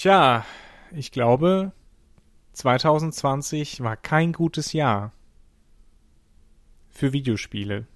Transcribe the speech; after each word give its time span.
Tja, 0.00 0.46
ich 0.92 1.12
glaube, 1.12 1.72
2020 2.54 3.82
war 3.82 3.98
kein 3.98 4.32
gutes 4.32 4.72
Jahr 4.72 5.12
für 6.88 7.12
Videospiele. 7.12 7.86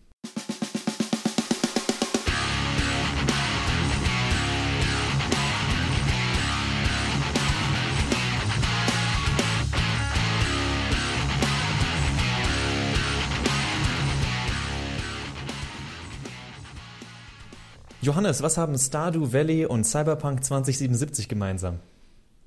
Johannes, 18.02 18.42
was 18.42 18.58
haben 18.58 18.76
Stardew 18.76 19.32
Valley 19.32 19.64
und 19.64 19.84
Cyberpunk 19.84 20.44
2077 20.44 21.30
gemeinsam? 21.30 21.80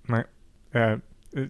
Mein, 0.07 0.25
äh, 0.73 0.93
äh, 1.33 1.49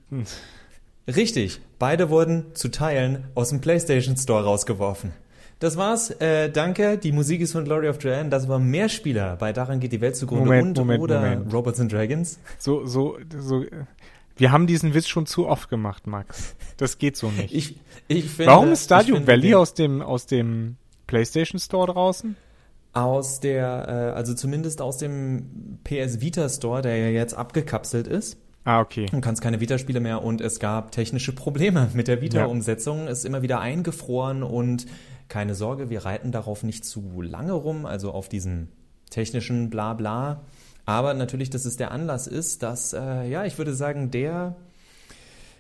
Richtig, 1.08 1.62
beide 1.80 2.10
wurden 2.10 2.54
zu 2.54 2.70
Teilen 2.70 3.26
aus 3.34 3.50
dem 3.50 3.62
PlayStation 3.62 4.18
Store 4.18 4.44
rausgeworfen. 4.44 5.14
Das 5.60 5.78
war's. 5.78 6.12
Äh, 6.12 6.52
danke. 6.52 6.98
Die 6.98 7.12
Musik 7.12 7.42
ist 7.42 7.54
von 7.54 7.64
Glory 7.64 7.90
of 7.90 8.04
Joanne. 8.04 8.30
Das 8.30 8.48
war 8.48 8.60
Mehrspieler 8.60 9.38
bei 9.38 9.54
Daran 9.54 9.80
geht 9.80 9.92
die 9.92 10.02
Welt 10.02 10.16
zugrunde 10.16 10.46
Moment, 10.46 10.78
und 10.78 10.86
Moment, 10.86 11.02
oder 11.02 11.22
Moment. 11.22 11.54
Robots 11.54 11.80
and 11.80 11.92
Dragons. 11.92 12.40
so, 12.60 12.86
so, 12.86 13.18
so. 13.40 13.64
Wir 14.36 14.52
haben 14.52 14.68
diesen 14.68 14.94
Witz 14.94 15.08
schon 15.08 15.26
zu 15.26 15.48
oft 15.48 15.70
gemacht, 15.70 16.06
Max. 16.06 16.56
Das 16.78 17.00
geht 17.00 17.18
so 17.18 17.32
nicht. 17.32 17.56
Ich, 17.56 17.80
ich 18.08 18.26
finde, 18.30 18.52
Warum 18.52 18.72
ist 18.72 18.86
Stardew 18.86 19.26
Valley 19.26 19.56
aus 19.56 19.74
dem, 19.74 20.02
aus 20.04 20.28
dem 20.28 20.76
PlayStation 21.08 21.60
Store 21.60 21.92
draußen? 21.92 22.36
aus 22.94 23.40
der, 23.40 23.88
äh, 23.88 24.18
also 24.18 24.34
zumindest 24.34 24.82
aus 24.82 24.98
dem 24.98 25.78
PS 25.84 26.20
Vita 26.20 26.50
Store, 26.50 26.82
der 26.82 26.98
ja 26.98 27.10
jetzt 27.10 27.36
abgekapselt 27.36 28.08
ist. 28.08 28.38
Ah, 28.68 28.82
okay. 28.82 29.06
Du 29.06 29.22
kannst 29.22 29.42
keine 29.42 29.62
Vita-Spiele 29.62 30.02
mehr 30.02 30.26
und 30.26 30.42
es 30.42 30.60
gab 30.60 30.92
technische 30.92 31.34
Probleme 31.34 31.90
mit 31.94 32.10
der 32.10 32.22
Vita-Umsetzung. 32.22 33.08
Ist 33.08 33.24
immer 33.24 33.42
wieder 33.42 33.62
eingefroren 33.62 34.44
und 34.44 34.88
keine 35.30 35.56
Sorge, 35.56 35.90
wir 35.90 36.04
reiten 36.04 36.34
darauf 36.34 36.64
nicht 36.64 36.84
zu 36.84 37.22
lange 37.22 37.54
rum, 37.54 37.86
also 37.86 38.12
auf 38.12 38.28
diesen 38.28 38.68
technischen 39.09 39.70
Blabla. 39.70 40.42
Aber 40.86 41.14
natürlich, 41.14 41.50
dass 41.50 41.64
es 41.64 41.78
der 41.78 41.92
Anlass 41.92 42.28
ist, 42.28 42.62
dass, 42.62 42.92
äh, 42.92 43.30
ja, 43.30 43.46
ich 43.46 43.58
würde 43.58 43.74
sagen, 43.74 44.12
der, 44.12 44.58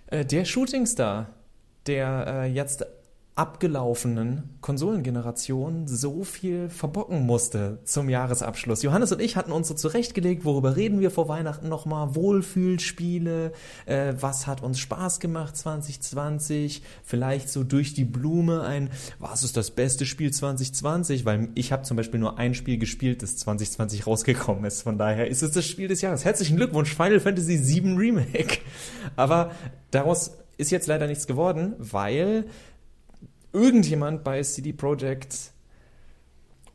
äh, 0.07 0.25
der 0.25 0.43
Shootingstar 0.43 1.27
der 1.87 2.25
äh, 2.27 2.45
jetzt 2.51 2.85
abgelaufenen 3.37 4.57
Konsolengeneration 4.61 5.87
so 5.87 6.23
viel 6.23 6.69
verbocken 6.69 7.25
musste 7.25 7.79
zum 7.83 8.09
Jahresabschluss. 8.09 8.81
Johannes 8.81 9.11
und 9.11 9.21
ich 9.21 9.35
hatten 9.35 9.51
uns 9.51 9.67
so 9.67 9.75
zurechtgelegt, 9.75 10.43
worüber 10.43 10.75
reden 10.75 10.99
wir 10.99 11.11
vor 11.11 11.27
Weihnachten 11.27 11.69
nochmal? 11.69 12.15
Wohlfühlspiele, 12.15 13.51
äh, 13.85 14.13
was 14.19 14.47
hat 14.47 14.63
uns 14.63 14.79
Spaß 14.79 15.19
gemacht 15.19 15.55
2020? 15.55 16.81
Vielleicht 17.03 17.49
so 17.49 17.63
durch 17.63 17.93
die 17.93 18.05
Blume 18.05 18.63
ein, 18.63 18.89
was 19.19 19.43
ist 19.43 19.55
das 19.55 19.69
beste 19.69 20.07
Spiel 20.07 20.33
2020? 20.33 21.23
Weil 21.23 21.49
ich 21.53 21.71
habe 21.71 21.83
zum 21.83 21.95
Beispiel 21.95 22.19
nur 22.19 22.39
ein 22.39 22.55
Spiel 22.55 22.79
gespielt, 22.79 23.21
das 23.21 23.37
2020 23.37 24.07
rausgekommen 24.07 24.65
ist. 24.65 24.81
Von 24.81 24.97
daher 24.97 25.27
ist 25.27 25.43
es 25.43 25.51
das 25.51 25.65
Spiel 25.67 25.87
des 25.87 26.01
Jahres. 26.01 26.25
Herzlichen 26.25 26.57
Glückwunsch, 26.57 26.95
Final 26.95 27.19
Fantasy 27.19 27.59
VII 27.63 27.93
Remake. 27.93 28.61
Aber 29.15 29.51
daraus 29.91 30.31
ist 30.57 30.71
jetzt 30.71 30.87
leider 30.87 31.05
nichts 31.05 31.27
geworden, 31.27 31.75
weil 31.77 32.45
irgendjemand 33.53 34.23
bei 34.23 34.41
CD 34.41 34.73
Projekt 34.73 35.51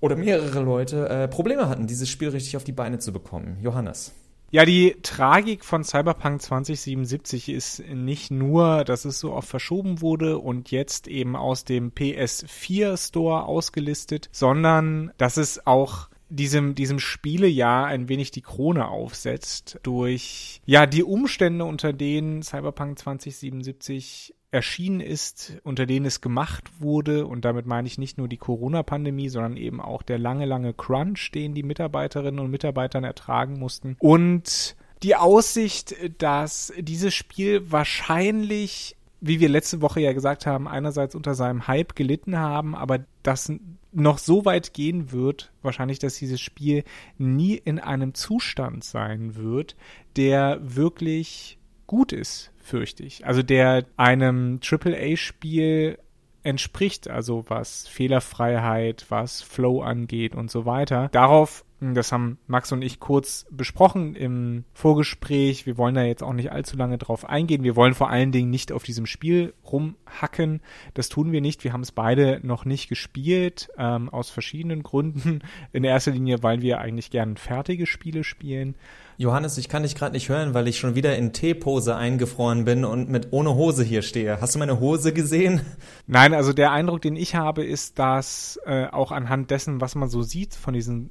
oder 0.01 0.17
mehrere 0.17 0.61
Leute 0.61 1.09
äh, 1.09 1.29
Probleme 1.29 1.69
hatten, 1.69 1.87
dieses 1.87 2.09
Spiel 2.09 2.31
richtig 2.31 2.57
auf 2.57 2.65
die 2.65 2.73
Beine 2.73 2.99
zu 2.99 3.13
bekommen. 3.13 3.59
Johannes. 3.63 4.13
Ja, 4.51 4.67
die 4.67 4.97
Tragik 5.03 5.65
von 5.65 5.83
Cyberpunk 5.83 6.43
2077 6.43 7.49
ist 7.49 7.83
nicht 7.89 8.31
nur, 8.31 8.85
dass 8.85 9.07
es 9.07 9.19
so 9.19 9.33
oft 9.33 9.49
verschoben 9.49 10.03
wurde 10.03 10.37
und 10.39 10.71
jetzt 10.71 11.09
eben 11.09 11.37
aus 11.37 11.65
dem 11.65 11.93
PS4 11.93 12.99
Store 12.99 13.45
ausgelistet, 13.45 14.29
sondern 14.31 15.11
dass 15.17 15.39
es 15.39 15.67
auch 15.67 16.11
diesem, 16.29 16.75
diesem 16.75 16.99
Spielejahr 16.99 17.87
ein 17.87 18.11
wenig 18.11 18.31
die 18.31 18.43
Krone 18.43 18.89
aufsetzt 18.89 19.79
durch, 19.85 20.61
ja, 20.67 20.85
die 20.85 21.03
Umstände, 21.03 21.65
unter 21.65 21.95
denen 21.95 22.43
Cyberpunk 22.43 22.99
2077 22.99 24.35
erschienen 24.53 25.01
ist, 25.01 25.55
unter 25.65 25.87
denen 25.87 26.07
es 26.07 26.21
gemacht 26.21 26.71
wurde. 26.79 27.27
Und 27.27 27.45
damit 27.45 27.67
meine 27.67 27.89
ich 27.89 27.99
nicht 27.99 28.19
nur 28.19 28.29
die 28.29 28.37
Corona-Pandemie, 28.37 29.29
sondern 29.29 29.57
eben 29.57 29.81
auch 29.81 30.03
der 30.03 30.19
lange, 30.19 30.45
lange 30.45 30.75
Crunch, 30.75 31.33
den 31.33 31.55
die 31.55 31.63
Mitarbeiterinnen 31.63 32.39
und 32.39 32.51
Mitarbeitern 32.51 33.03
ertragen 33.03 33.59
mussten. 33.59 33.97
Und 33.99 34.77
die 35.03 35.17
Aussicht, 35.17 35.97
dass 36.19 36.73
dieses 36.79 37.15
Spiel 37.15 37.73
wahrscheinlich, 37.73 38.97
wie 39.21 39.41
wir 39.41 39.49
letzte 39.49 39.81
Woche 39.81 40.01
ja 40.01 40.13
gesagt 40.13 40.47
haben, 40.47 40.69
einerseits 40.69 41.15
unter 41.15 41.35
seinem 41.35 41.67
Hype 41.67 41.97
gelitten 41.97 42.39
haben, 42.39 42.77
aber 42.77 43.01
das 43.23 43.53
noch 43.91 44.19
so 44.19 44.45
weit 44.45 44.75
gehen 44.75 45.13
wird, 45.13 45.51
wahrscheinlich, 45.63 45.99
dass 45.99 46.17
dieses 46.17 46.41
Spiel 46.41 46.85
nie 47.19 47.55
in 47.55 47.79
einem 47.79 48.15
Zustand 48.15 48.85
sein 48.85 49.35
wird, 49.35 49.77
der 50.17 50.61
wirklich 50.63 51.59
gut 51.87 52.13
ist, 52.13 52.52
fürchte 52.63 53.03
ich. 53.05 53.27
Also 53.27 53.43
der 53.43 53.85
einem 53.97 54.61
AAA-Spiel 54.63 55.99
entspricht, 56.43 57.09
also 57.09 57.45
was 57.49 57.87
Fehlerfreiheit, 57.89 59.07
was 59.09 59.43
Flow 59.43 59.83
angeht 59.83 60.35
und 60.35 60.51
so 60.51 60.65
weiter. 60.67 61.09
Darauf, 61.13 61.65
das 61.95 62.13
haben 62.13 62.39
Max 62.47 62.71
und 62.73 62.83
ich 62.83 63.01
kurz 63.01 63.47
besprochen 63.51 64.15
im 64.15 64.65
Vorgespräch. 64.73 65.67
Wir 65.67 65.77
wollen 65.77 65.95
da 65.95 66.03
jetzt 66.05 66.23
auch 66.23 66.33
nicht 66.33 66.53
allzu 66.53 66.77
lange 66.77 66.99
drauf 66.99 67.29
eingehen. 67.29 67.65
Wir 67.65 67.77
wollen 67.77 67.95
vor 67.95 68.09
allen 68.09 68.33
Dingen 68.33 68.51
nicht 68.51 68.73
auf 68.73 68.85
diesem 68.85 69.07
Spiel 69.07 69.53
rumhacken. 69.71 70.61
Das 70.95 71.09
tun 71.09 71.33
wir 71.33 71.41
nicht. 71.41 71.65
Wir 71.65 71.73
haben 71.73 71.83
es 71.83 71.93
beide 71.93 72.41
noch 72.43 72.65
nicht 72.65 72.89
gespielt, 72.89 73.69
ähm, 73.77 74.09
aus 74.09 74.31
verschiedenen 74.31 74.83
Gründen. 74.83 75.41
In 75.73 75.85
erster 75.85 76.13
Linie, 76.13 76.43
weil 76.43 76.63
wir 76.63 76.79
eigentlich 76.81 77.11
gern 77.11 77.37
fertige 77.37 77.87
Spiele 77.87 78.25
spielen. 78.25 78.77
Johannes, 79.19 79.59
ich 79.59 79.69
kann 79.69 79.83
dich 79.83 79.95
gerade 79.95 80.15
nicht 80.15 80.29
hören, 80.29 80.55
weil 80.55 80.67
ich 80.69 80.79
schon 80.79 80.95
wieder 80.95 81.17
in 81.17 81.33
T-Pose 81.33 81.95
eingefroren 81.95 82.65
bin 82.65 82.85
und 82.85 83.09
mit 83.09 83.29
ohne 83.31 83.55
Hose 83.55 83.85
hier 83.85 84.03
stehe. 84.03 84.41
Hast 84.41 84.55
du 84.55 84.59
meine 84.59 84.81
Hose 84.81 85.13
gesehen? 85.13 85.61
Nein, 86.07 86.35
also 86.35 86.53
der 86.53 86.73
Eindruck, 86.73 87.03
den 87.03 87.17
ich 87.17 87.35
habe, 87.35 87.65
ist, 87.65 87.99
dass 87.99 88.59
äh, 88.67 88.87
auch 88.87 89.13
anhand 89.13 89.51
dessen, 89.51 89.81
was 89.81 89.95
man 89.95 90.09
so 90.09 90.23
sieht, 90.23 90.55
von 90.55 90.75
diesen 90.75 91.11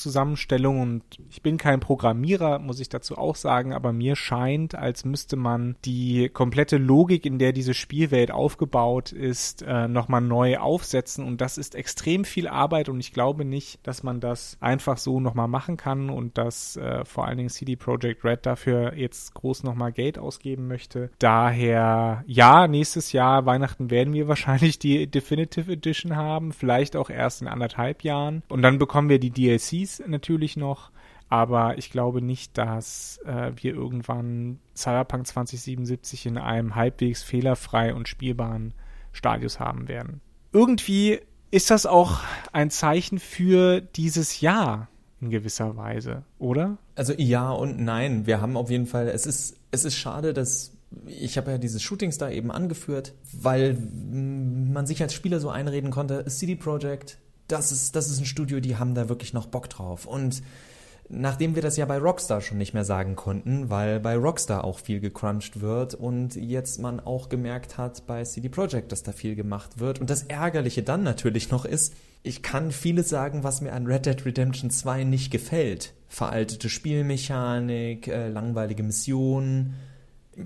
Glitch-Zusammenstellungen, 0.00 0.80
und 0.80 1.02
ich 1.30 1.42
bin 1.42 1.56
kein 1.56 1.80
Programmierer, 1.80 2.58
muss 2.58 2.80
ich 2.80 2.88
dazu 2.88 3.18
auch 3.18 3.36
sagen, 3.36 3.72
aber 3.72 3.92
mir 3.92 4.16
scheint, 4.16 4.74
als 4.74 5.04
müsste 5.04 5.36
man 5.36 5.76
die 5.84 6.28
komplette 6.28 6.78
Logik, 6.78 7.26
in 7.26 7.38
der 7.38 7.52
diese 7.52 7.74
Spielwelt 7.74 8.30
aufgebaut 8.30 9.12
ist, 9.12 9.62
äh, 9.62 9.88
nochmal 9.88 10.20
neu 10.20 10.58
aufsetzen. 10.58 11.24
Und 11.24 11.40
das 11.40 11.58
ist 11.58 11.74
extrem 11.74 12.24
viel 12.24 12.48
Arbeit 12.48 12.88
und 12.88 13.00
ich 13.00 13.12
glaube 13.12 13.44
nicht, 13.44 13.86
dass 13.86 14.02
man 14.02 14.20
das 14.20 14.56
einfach 14.60 14.98
so 14.98 15.20
nochmal 15.20 15.48
machen 15.48 15.76
kann 15.76 16.10
und 16.10 16.38
dass 16.38 16.76
äh, 16.76 17.04
vor 17.04 17.26
allen 17.26 17.36
Dingen 17.36 17.50
CD 17.50 17.76
Projekt 17.76 18.24
Red 18.24 18.46
dafür 18.46 18.94
jetzt 18.94 19.34
groß 19.34 19.62
nochmal 19.62 19.92
Geld 19.92 20.18
ausgeben 20.18 20.66
möchte. 20.66 21.10
Daher, 21.18 22.24
ja, 22.26 22.66
nächstes 22.66 23.12
Jahr 23.12 23.46
Weihnachten 23.46 23.90
werden 23.90 24.14
wir 24.14 24.28
wahrscheinlich 24.30 24.78
die 24.78 25.06
Definitive 25.06 25.72
Edition 25.72 26.16
haben, 26.16 26.52
vielleicht 26.52 26.96
auch 26.96 27.10
erst 27.10 27.42
in 27.42 27.48
anderthalb 27.48 28.02
Jahren. 28.02 28.42
Und 28.48 28.62
dann 28.62 28.78
bekommen 28.78 29.08
wir 29.08 29.18
die 29.18 29.30
DLCs 29.30 29.89
natürlich 29.98 30.56
noch. 30.56 30.90
Aber 31.28 31.78
ich 31.78 31.90
glaube 31.90 32.22
nicht, 32.22 32.58
dass 32.58 33.20
äh, 33.24 33.52
wir 33.54 33.74
irgendwann 33.74 34.58
Cyberpunk 34.76 35.26
2077 35.26 36.26
in 36.26 36.38
einem 36.38 36.74
halbwegs 36.74 37.22
fehlerfrei 37.22 37.94
und 37.94 38.08
spielbaren 38.08 38.74
Stadius 39.12 39.60
haben 39.60 39.86
werden. 39.86 40.20
Irgendwie 40.52 41.20
ist 41.52 41.70
das 41.70 41.86
auch 41.86 42.20
ein 42.52 42.70
Zeichen 42.70 43.18
für 43.18 43.80
dieses 43.80 44.40
Jahr 44.40 44.88
in 45.20 45.30
gewisser 45.30 45.76
Weise, 45.76 46.24
oder? 46.38 46.78
Also 46.94 47.12
ja 47.16 47.50
und 47.50 47.80
nein. 47.80 48.26
Wir 48.26 48.40
haben 48.40 48.56
auf 48.56 48.70
jeden 48.70 48.86
Fall, 48.86 49.08
es 49.08 49.26
ist, 49.26 49.56
es 49.70 49.84
ist 49.84 49.96
schade, 49.96 50.32
dass 50.32 50.72
ich 51.06 51.36
habe 51.36 51.52
ja 51.52 51.58
dieses 51.58 51.82
Shootings 51.82 52.18
da 52.18 52.30
eben 52.30 52.50
angeführt, 52.50 53.14
weil 53.32 53.74
man 53.74 54.86
sich 54.86 55.00
als 55.02 55.14
Spieler 55.14 55.38
so 55.38 55.48
einreden 55.48 55.90
konnte, 55.90 56.24
CD 56.26 56.56
Projekt, 56.56 57.18
das 57.52 57.72
ist, 57.72 57.96
das 57.96 58.08
ist 58.08 58.20
ein 58.20 58.26
Studio, 58.26 58.60
die 58.60 58.76
haben 58.76 58.94
da 58.94 59.08
wirklich 59.08 59.32
noch 59.32 59.46
Bock 59.46 59.68
drauf. 59.68 60.06
Und 60.06 60.42
nachdem 61.08 61.54
wir 61.54 61.62
das 61.62 61.76
ja 61.76 61.84
bei 61.86 61.98
Rockstar 61.98 62.40
schon 62.40 62.58
nicht 62.58 62.72
mehr 62.72 62.84
sagen 62.84 63.16
konnten, 63.16 63.68
weil 63.68 64.00
bei 64.00 64.16
Rockstar 64.16 64.64
auch 64.64 64.78
viel 64.78 65.00
gecrunched 65.00 65.60
wird 65.60 65.94
und 65.94 66.36
jetzt 66.36 66.78
man 66.78 67.00
auch 67.00 67.28
gemerkt 67.28 67.78
hat 67.78 68.06
bei 68.06 68.24
CD 68.24 68.48
Projekt, 68.48 68.92
dass 68.92 69.02
da 69.02 69.12
viel 69.12 69.34
gemacht 69.34 69.80
wird. 69.80 70.00
Und 70.00 70.08
das 70.10 70.22
Ärgerliche 70.24 70.82
dann 70.82 71.02
natürlich 71.02 71.50
noch 71.50 71.64
ist, 71.64 71.94
ich 72.22 72.42
kann 72.42 72.70
vieles 72.70 73.08
sagen, 73.08 73.44
was 73.44 73.60
mir 73.60 73.72
an 73.72 73.86
Red 73.86 74.06
Dead 74.06 74.24
Redemption 74.24 74.70
2 74.70 75.04
nicht 75.04 75.30
gefällt. 75.30 75.94
Veraltete 76.08 76.68
Spielmechanik, 76.68 78.08
äh, 78.08 78.28
langweilige 78.28 78.82
Missionen, 78.82 79.74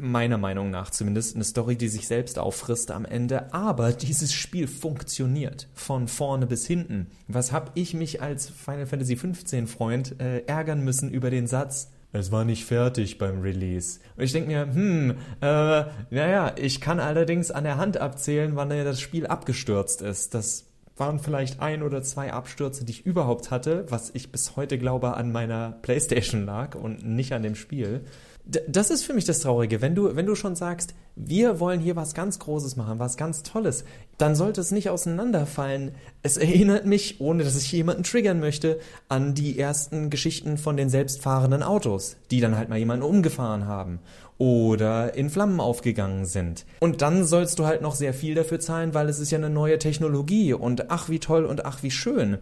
meiner 0.01 0.39
Meinung 0.39 0.71
nach 0.71 0.91
zumindest 0.91 1.35
eine 1.35 1.45
Story, 1.45 1.77
die 1.77 1.89
sich 1.89 2.07
selbst 2.07 2.39
auffrisst 2.39 2.91
am 2.91 3.05
Ende. 3.05 3.53
Aber 3.53 3.93
dieses 3.93 4.33
Spiel 4.33 4.67
funktioniert 4.67 5.69
von 5.75 6.09
vorne 6.09 6.47
bis 6.47 6.67
hinten. 6.67 7.09
Was 7.29 7.53
hab 7.53 7.73
ich 7.75 7.95
mich 7.95 8.23
als 8.23 8.49
Final 8.49 8.87
Fantasy 8.87 9.17
15 9.17 9.67
Freund 9.67 10.21
äh, 10.21 10.45
ärgern 10.47 10.85
müssen 10.85 11.11
über 11.11 11.31
den 11.31 11.47
Satz? 11.47 11.91
es 12.15 12.31
war 12.31 12.45
nicht 12.45 12.65
fertig 12.65 13.19
beim 13.19 13.41
Release. 13.41 13.99
Und 14.17 14.23
ich 14.23 14.33
denke 14.33 14.49
mir, 14.49 14.73
hm, 14.73 15.17
äh, 15.41 15.85
naja, 16.11 16.53
ich 16.57 16.81
kann 16.81 17.01
allerdings 17.01 17.51
an 17.51 17.65
der 17.65 17.77
Hand 17.77 17.97
abzählen, 17.97 18.55
wann 18.55 18.69
das 18.69 19.01
Spiel 19.01 19.27
abgestürzt 19.27 20.01
ist. 20.01 20.33
Das 20.33 20.67
waren 20.97 21.19
vielleicht 21.19 21.61
ein 21.61 21.83
oder 21.83 22.03
zwei 22.03 22.33
Abstürze, 22.33 22.85
die 22.85 22.93
ich 22.93 23.07
überhaupt 23.07 23.51
hatte, 23.51 23.87
was 23.89 24.11
ich 24.15 24.31
bis 24.31 24.55
heute 24.57 24.79
glaube 24.79 25.15
an 25.15 25.33
meiner 25.33 25.73
Playstation 25.83 26.47
lag 26.47 26.77
und 26.77 27.05
nicht 27.05 27.33
an 27.33 27.43
dem 27.43 27.57
Spiel 27.57 28.05
das 28.47 28.91
ist 28.91 29.05
für 29.05 29.15
mich 29.15 29.25
das 29.25 29.41
Traurige. 29.41 29.81
Wenn 29.81 29.95
du, 29.95 30.15
wenn 30.17 30.27
du 30.27 30.35
schon 30.35 30.55
sagst, 30.55 30.95
wir 31.17 31.61
wollen 31.61 31.81
hier 31.81 31.97
was 31.97 32.15
ganz 32.15 32.39
Großes 32.39 32.77
machen, 32.77 32.99
was 32.99 33.17
ganz 33.17 33.43
Tolles, 33.43 33.85
dann 34.19 34.35
sollte 34.35 34.61
es 34.61 34.71
nicht 34.71 34.91
auseinanderfallen. 34.91 35.93
Es 36.23 36.37
erinnert 36.37 36.85
mich, 36.85 37.21
ohne 37.21 37.43
dass 37.43 37.57
ich 37.57 37.73
jemanden 37.73 38.03
triggern 38.03 38.41
möchte, 38.41 38.79
an 39.09 39.35
die 39.35 39.59
ersten 39.59 40.11
Geschichten 40.11 40.59
von 40.59 40.77
den 40.77 40.91
selbstfahrenden 40.91 41.63
Autos, 41.63 42.17
die 42.31 42.41
dann 42.41 42.57
halt 42.57 42.69
mal 42.69 42.79
jemanden 42.79 43.05
umgefahren 43.05 43.67
haben 43.67 44.01
oder 44.37 45.15
in 45.15 45.31
Flammen 45.31 45.61
aufgegangen 45.61 46.27
sind. 46.27 46.67
Und 46.81 47.01
dann 47.01 47.25
sollst 47.25 47.59
du 47.59 47.65
halt 47.65 47.81
noch 47.81 47.95
sehr 47.95 48.13
viel 48.13 48.35
dafür 48.35 48.61
zahlen, 48.61 48.93
weil 48.93 49.09
es 49.09 49.21
ist 49.21 49.31
ja 49.31 49.39
eine 49.39 49.51
neue 49.51 49.79
Technologie 49.79 50.53
und 50.53 50.91
ach 50.91 51.09
wie 51.09 51.21
toll 51.21 51.47
und 51.47 51.65
ach 51.65 51.83
wie 51.83 51.91
schön. 51.91 52.39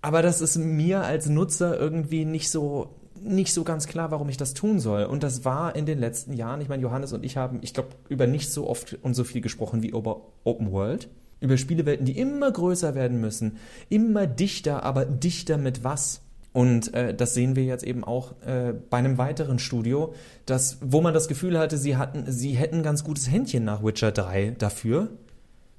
Aber 0.00 0.22
das 0.22 0.40
ist 0.40 0.56
mir 0.56 1.02
als 1.02 1.28
Nutzer 1.28 1.78
irgendwie 1.78 2.24
nicht 2.24 2.50
so 2.50 2.94
nicht 3.22 3.52
so 3.52 3.64
ganz 3.64 3.86
klar, 3.86 4.10
warum 4.10 4.28
ich 4.28 4.36
das 4.36 4.54
tun 4.54 4.80
soll. 4.80 5.04
Und 5.04 5.22
das 5.22 5.44
war 5.44 5.76
in 5.76 5.86
den 5.86 5.98
letzten 5.98 6.32
Jahren, 6.32 6.60
ich 6.60 6.68
meine, 6.68 6.82
Johannes 6.82 7.12
und 7.12 7.24
ich 7.24 7.36
haben, 7.36 7.58
ich 7.62 7.74
glaube, 7.74 7.90
über 8.08 8.26
nicht 8.26 8.50
so 8.50 8.68
oft 8.68 8.98
und 9.02 9.14
so 9.14 9.24
viel 9.24 9.40
gesprochen 9.40 9.82
wie 9.82 9.88
über 9.88 10.22
Open 10.44 10.72
World. 10.72 11.08
Über 11.40 11.56
Spielewelten, 11.56 12.04
die 12.04 12.18
immer 12.18 12.50
größer 12.50 12.94
werden 12.94 13.20
müssen, 13.20 13.56
immer 13.88 14.26
dichter, 14.26 14.82
aber 14.82 15.06
dichter 15.06 15.56
mit 15.56 15.84
was? 15.84 16.20
Und 16.52 16.92
äh, 16.94 17.14
das 17.14 17.32
sehen 17.32 17.56
wir 17.56 17.64
jetzt 17.64 17.84
eben 17.84 18.04
auch 18.04 18.34
äh, 18.42 18.74
bei 18.90 18.98
einem 18.98 19.18
weiteren 19.18 19.58
Studio, 19.58 20.14
das, 20.46 20.78
wo 20.82 21.00
man 21.00 21.14
das 21.14 21.28
Gefühl 21.28 21.58
hatte, 21.58 21.78
sie 21.78 21.96
hatten, 21.96 22.24
sie 22.30 22.52
hätten 22.52 22.76
ein 22.76 22.82
ganz 22.82 23.04
gutes 23.04 23.30
Händchen 23.30 23.64
nach 23.64 23.82
Witcher 23.82 24.12
3 24.12 24.56
dafür 24.58 25.08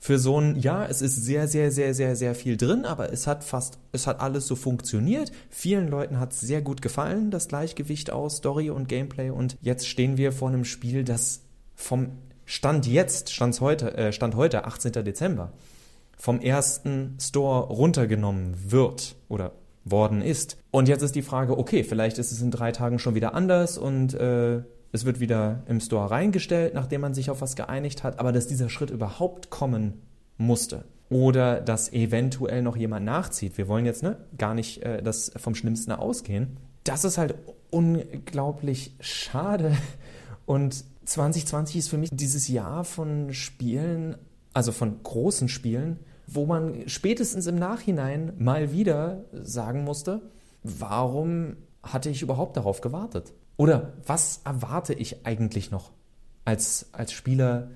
für 0.04 0.18
so 0.18 0.42
ein, 0.42 0.56
ja, 0.56 0.84
es 0.84 1.04
ist 1.04 1.16
sehr, 1.24 1.48
sehr, 1.48 1.72
sehr, 1.72 1.94
sehr, 1.94 2.16
sehr 2.16 2.34
viel 2.34 2.58
drin, 2.58 2.86
aber 2.86 3.14
es 3.14 3.28
hat 3.28 3.44
fast, 3.44 3.78
es 3.92 4.08
hat 4.08 4.20
alles 4.20 4.48
so 4.48 4.56
funktioniert. 4.56 5.32
Vielen 5.52 5.90
Leuten 5.90 6.20
hat 6.20 6.34
es 6.34 6.42
sehr 6.42 6.64
gut 6.64 6.82
gefallen, 6.82 7.30
das 7.30 7.48
Gleichgewicht 7.48 8.10
aus 8.10 8.38
Story 8.38 8.72
und 8.72 8.88
Gameplay. 8.88 9.30
Und 9.30 9.58
jetzt 9.62 9.88
stehen 9.88 10.18
wir 10.18 10.32
vor 10.32 10.50
einem 10.50 10.66
Spiel, 10.66 11.04
das 11.04 11.42
vom 11.76 12.14
Stand 12.46 12.88
jetzt, 12.88 13.32
Stand 13.32 13.62
heute, 13.62 13.96
äh, 13.96 14.12
Stand 14.12 14.36
heute, 14.36 14.66
18. 14.66 14.92
Dezember, 14.92 15.54
vom 16.18 16.42
ersten 16.42 17.16
Store 17.22 17.68
runtergenommen 17.68 18.56
wird 18.72 19.16
oder 19.30 19.52
worden 19.86 20.24
ist. 20.24 20.58
Und 20.72 20.88
jetzt 20.88 21.04
ist 21.04 21.14
die 21.14 21.22
Frage, 21.22 21.60
okay, 21.60 21.84
vielleicht 21.84 22.18
ist 22.18 22.32
es 22.32 22.42
in 22.42 22.50
drei 22.50 22.72
Tagen 22.72 22.98
schon 22.98 23.14
wieder 23.14 23.36
anders 23.36 23.78
und 23.78 24.16
äh, 24.16 24.64
es 24.92 25.06
wird 25.06 25.20
wieder 25.20 25.64
im 25.68 25.80
Store 25.80 26.12
reingestellt, 26.12 26.74
nachdem 26.74 27.02
man 27.02 27.14
sich 27.14 27.30
auf 27.30 27.42
was 27.42 27.56
geeinigt 27.56 28.04
hat, 28.04 28.20
aber 28.20 28.32
dass 28.32 28.48
dieser 28.48 28.70
Schritt 28.70 28.90
überhaupt 28.90 29.50
kommen 29.50 30.02
musste 30.38 30.86
oder 31.10 31.62
dass 31.62 31.92
eventuell 31.94 32.62
noch 32.62 32.76
jemand 32.76 33.06
nachzieht, 33.06 33.58
wir 33.58 33.68
wollen 33.68 33.86
jetzt 33.86 34.04
ne, 34.04 34.18
gar 34.38 34.54
nicht 34.54 34.82
äh, 34.84 35.02
das 35.02 35.32
vom 35.38 35.56
Schlimmsten 35.56 35.92
ausgehen, 35.92 36.58
das 36.84 37.06
ist 37.06 37.18
halt 37.18 37.36
unglaublich 37.70 38.96
schade. 39.00 39.78
Und 40.46 40.84
2020 41.06 41.78
ist 41.78 41.90
für 41.90 41.98
mich 41.98 42.10
dieses 42.12 42.48
Jahr 42.48 42.84
von 42.84 43.34
Spielen, 43.34 44.16
also 44.54 44.72
von 44.72 45.04
großen 45.04 45.48
Spielen, 45.48 46.00
wo 46.28 46.46
man 46.46 46.88
spätestens 46.88 47.46
im 47.48 47.56
Nachhinein 47.56 48.34
mal 48.38 48.72
wieder 48.72 49.26
sagen 49.32 49.84
musste, 49.84 50.22
warum 50.64 51.58
hatte 51.84 52.10
ich 52.10 52.22
überhaupt 52.22 52.58
darauf 52.58 52.82
gewartet? 52.82 53.34
Oder 53.58 53.94
was 54.06 54.42
erwarte 54.44 54.94
ich 54.94 55.26
eigentlich 55.26 55.72
noch 55.72 55.92
als, 56.46 56.88
als 56.92 57.12
Spieler 57.12 57.70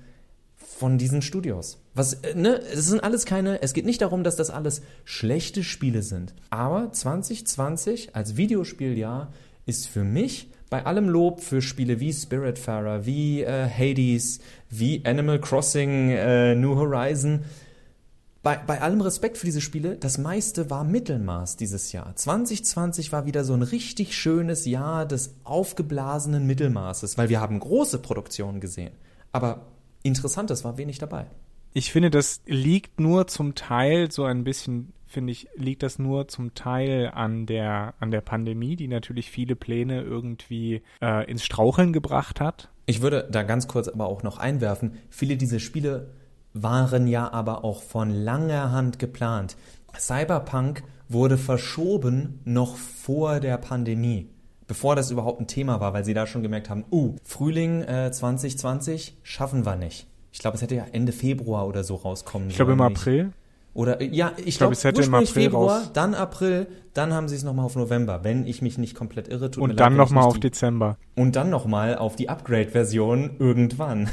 von 0.56 0.98
diesen 0.98 1.22
Studios? 1.22 1.78
Was, 1.94 2.14
äh, 2.14 2.34
ne, 2.34 2.60
es 2.72 2.86
sind 2.86 3.02
alles 3.02 3.24
keine, 3.24 3.62
es 3.62 3.72
geht 3.72 3.86
nicht 3.86 4.02
darum, 4.02 4.24
dass 4.24 4.36
das 4.36 4.50
alles 4.50 4.82
schlechte 5.04 5.62
Spiele 5.62 6.02
sind. 6.02 6.34
Aber 6.50 6.92
2020 6.92 8.14
als 8.14 8.36
Videospieljahr 8.36 9.32
ist 9.64 9.88
für 9.88 10.04
mich 10.04 10.50
bei 10.68 10.84
allem 10.84 11.08
Lob 11.08 11.40
für 11.40 11.62
Spiele 11.62 12.00
wie 12.00 12.12
Spiritfarer, 12.12 13.06
wie 13.06 13.42
äh, 13.42 13.68
Hades, 13.68 14.40
wie 14.68 15.02
Animal 15.04 15.40
Crossing, 15.40 16.10
äh, 16.10 16.54
New 16.54 16.74
Horizon, 16.74 17.44
bei, 18.46 18.58
bei 18.64 18.80
allem 18.80 19.00
Respekt 19.00 19.38
für 19.38 19.46
diese 19.46 19.60
Spiele, 19.60 19.96
das 19.96 20.18
meiste 20.18 20.70
war 20.70 20.84
Mittelmaß 20.84 21.56
dieses 21.56 21.90
Jahr. 21.90 22.14
2020 22.14 23.10
war 23.10 23.26
wieder 23.26 23.42
so 23.42 23.54
ein 23.54 23.62
richtig 23.62 24.16
schönes 24.16 24.66
Jahr 24.66 25.04
des 25.04 25.34
aufgeblasenen 25.42 26.46
Mittelmaßes, 26.46 27.18
weil 27.18 27.28
wir 27.28 27.40
haben 27.40 27.58
große 27.58 27.98
Produktionen 27.98 28.60
gesehen. 28.60 28.92
Aber 29.32 29.66
interessantes 30.04 30.62
war 30.62 30.78
wenig 30.78 31.00
dabei. 31.00 31.26
Ich 31.72 31.90
finde, 31.90 32.08
das 32.08 32.40
liegt 32.46 33.00
nur 33.00 33.26
zum 33.26 33.56
Teil 33.56 34.12
so 34.12 34.22
ein 34.22 34.44
bisschen, 34.44 34.92
finde 35.08 35.32
ich, 35.32 35.48
liegt 35.56 35.82
das 35.82 35.98
nur 35.98 36.28
zum 36.28 36.54
Teil 36.54 37.10
an 37.12 37.46
der, 37.46 37.94
an 37.98 38.12
der 38.12 38.20
Pandemie, 38.20 38.76
die 38.76 38.86
natürlich 38.86 39.28
viele 39.28 39.56
Pläne 39.56 40.02
irgendwie 40.02 40.82
äh, 41.02 41.28
ins 41.28 41.44
Straucheln 41.44 41.92
gebracht 41.92 42.40
hat. 42.40 42.68
Ich 42.86 43.02
würde 43.02 43.28
da 43.28 43.42
ganz 43.42 43.66
kurz 43.66 43.88
aber 43.88 44.06
auch 44.06 44.22
noch 44.22 44.38
einwerfen, 44.38 44.92
viele 45.10 45.36
dieser 45.36 45.58
Spiele 45.58 46.10
waren 46.62 47.06
ja 47.06 47.32
aber 47.32 47.64
auch 47.64 47.82
von 47.82 48.10
langer 48.10 48.72
Hand 48.72 48.98
geplant. 48.98 49.56
Cyberpunk 49.98 50.82
wurde 51.08 51.38
verschoben 51.38 52.40
noch 52.44 52.76
vor 52.76 53.40
der 53.40 53.58
Pandemie, 53.58 54.28
bevor 54.66 54.96
das 54.96 55.10
überhaupt 55.10 55.40
ein 55.40 55.46
Thema 55.46 55.80
war, 55.80 55.94
weil 55.94 56.04
sie 56.04 56.14
da 56.14 56.26
schon 56.26 56.42
gemerkt 56.42 56.70
haben, 56.70 56.84
uh, 56.90 57.14
Frühling 57.24 57.82
äh, 57.82 58.10
2020 58.10 59.18
schaffen 59.22 59.64
wir 59.64 59.76
nicht. 59.76 60.06
Ich 60.32 60.40
glaube, 60.40 60.56
es 60.56 60.62
hätte 60.62 60.74
ja 60.74 60.84
Ende 60.92 61.12
Februar 61.12 61.66
oder 61.66 61.82
so 61.82 61.94
rauskommen 61.94 62.50
Ich 62.50 62.56
glaube 62.56 62.72
im 62.72 62.80
April. 62.80 63.32
Oder 63.72 64.00
äh, 64.00 64.06
ja, 64.06 64.32
ich, 64.36 64.46
ich 64.46 64.58
glaube, 64.58 64.70
glaub, 64.70 64.72
es 64.72 64.84
hätte 64.84 65.02
im 65.02 65.14
April 65.14 65.26
Februar, 65.26 65.80
raus. 65.80 65.90
dann 65.92 66.14
April, 66.14 66.66
dann 66.94 67.12
haben 67.12 67.28
sie 67.28 67.36
es 67.36 67.42
nochmal 67.42 67.66
auf 67.66 67.76
November, 67.76 68.24
wenn 68.24 68.46
ich 68.46 68.62
mich 68.62 68.78
nicht 68.78 68.94
komplett 68.94 69.28
irre. 69.28 69.50
Tut 69.50 69.62
Und 69.62 69.78
dann 69.78 69.96
nochmal 69.96 70.24
auf 70.24 70.40
Dezember. 70.40 70.96
Und 71.14 71.36
dann 71.36 71.50
nochmal 71.50 71.96
auf 71.96 72.16
die 72.16 72.28
Upgrade-Version 72.28 73.36
irgendwann. 73.38 74.08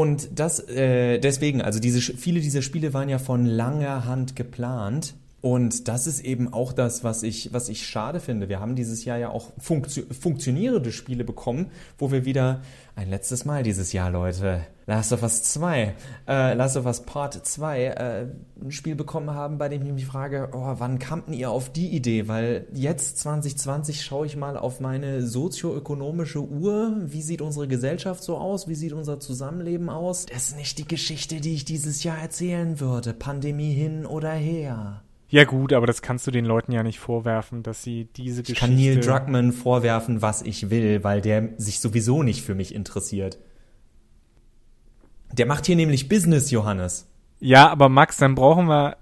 Und 0.00 0.30
das 0.34 0.60
äh, 0.60 1.18
deswegen, 1.18 1.60
also 1.60 1.78
diese 1.78 2.00
viele 2.00 2.40
dieser 2.40 2.62
Spiele 2.62 2.94
waren 2.94 3.10
ja 3.10 3.18
von 3.18 3.44
langer 3.44 4.06
Hand 4.06 4.34
geplant. 4.34 5.14
Und 5.42 5.88
das 5.88 6.06
ist 6.06 6.20
eben 6.20 6.52
auch 6.52 6.72
das, 6.72 7.02
was 7.02 7.22
ich, 7.22 7.52
was 7.52 7.70
ich 7.70 7.86
schade 7.86 8.20
finde. 8.20 8.50
Wir 8.50 8.60
haben 8.60 8.76
dieses 8.76 9.06
Jahr 9.06 9.16
ja 9.16 9.30
auch 9.30 9.52
funktio 9.58 10.04
funktionierende 10.12 10.92
Spiele 10.92 11.24
bekommen, 11.24 11.70
wo 11.96 12.12
wir 12.12 12.26
wieder 12.26 12.60
ein 12.94 13.08
letztes 13.08 13.46
Mal 13.46 13.62
dieses 13.62 13.94
Jahr, 13.94 14.10
Leute, 14.10 14.66
Last 14.86 15.12
of 15.14 15.22
Us 15.22 15.42
2, 15.44 15.94
äh, 16.28 16.54
Last 16.54 16.76
of 16.76 16.84
Us 16.84 17.00
Part 17.02 17.46
2, 17.46 17.84
äh, 17.84 18.26
ein 18.62 18.70
Spiel 18.70 18.94
bekommen 18.94 19.30
haben, 19.30 19.56
bei 19.56 19.70
dem 19.70 19.82
ich 19.82 19.92
mich 19.92 20.04
frage, 20.04 20.50
oh, 20.52 20.74
wann 20.76 20.98
kamten 20.98 21.32
ihr 21.32 21.50
auf 21.50 21.72
die 21.72 21.88
Idee? 21.88 22.28
Weil 22.28 22.66
jetzt 22.74 23.18
2020 23.18 24.04
schaue 24.04 24.26
ich 24.26 24.36
mal 24.36 24.58
auf 24.58 24.80
meine 24.80 25.26
sozioökonomische 25.26 26.42
Uhr. 26.42 26.96
Wie 27.06 27.22
sieht 27.22 27.40
unsere 27.40 27.66
Gesellschaft 27.66 28.22
so 28.22 28.36
aus? 28.36 28.68
Wie 28.68 28.74
sieht 28.74 28.92
unser 28.92 29.20
Zusammenleben 29.20 29.88
aus? 29.88 30.26
Das 30.26 30.48
ist 30.48 30.56
nicht 30.56 30.76
die 30.76 30.88
Geschichte, 30.88 31.40
die 31.40 31.54
ich 31.54 31.64
dieses 31.64 32.04
Jahr 32.04 32.18
erzählen 32.18 32.78
würde. 32.78 33.14
Pandemie 33.14 33.72
hin 33.72 34.04
oder 34.04 34.32
her. 34.32 35.02
Ja 35.30 35.44
gut, 35.44 35.72
aber 35.72 35.86
das 35.86 36.02
kannst 36.02 36.26
du 36.26 36.32
den 36.32 36.44
Leuten 36.44 36.72
ja 36.72 36.82
nicht 36.82 36.98
vorwerfen, 36.98 37.62
dass 37.62 37.84
sie 37.84 38.06
diese 38.16 38.42
Geschichte... 38.42 38.52
Ich 38.52 38.58
kann 38.58 38.74
Neil 38.74 38.98
Druckmann 38.98 39.52
vorwerfen, 39.52 40.22
was 40.22 40.42
ich 40.42 40.70
will, 40.70 41.04
weil 41.04 41.20
der 41.20 41.50
sich 41.56 41.78
sowieso 41.78 42.24
nicht 42.24 42.42
für 42.42 42.56
mich 42.56 42.74
interessiert. 42.74 43.38
Der 45.32 45.46
macht 45.46 45.66
hier 45.66 45.76
nämlich 45.76 46.08
Business, 46.08 46.50
Johannes. 46.50 47.08
Ja, 47.38 47.68
aber 47.70 47.88
Max, 47.88 48.16
dann 48.16 48.34
brauchen 48.34 48.66
wir, 48.66 48.96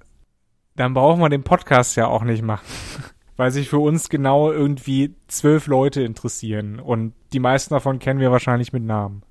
dann 0.76 0.92
brauchen 0.92 1.20
wir 1.20 1.30
den 1.30 1.44
Podcast 1.44 1.96
ja 1.96 2.06
auch 2.06 2.22
nicht 2.22 2.42
machen. 2.42 2.66
Weil 3.36 3.52
sich 3.52 3.68
für 3.68 3.78
uns 3.78 4.08
genau 4.08 4.50
irgendwie 4.50 5.14
zwölf 5.28 5.68
Leute 5.68 6.02
interessieren. 6.02 6.80
Und 6.80 7.14
die 7.32 7.38
meisten 7.38 7.72
davon 7.72 8.00
kennen 8.00 8.18
wir 8.18 8.32
wahrscheinlich 8.32 8.72
mit 8.72 8.82
Namen. 8.82 9.22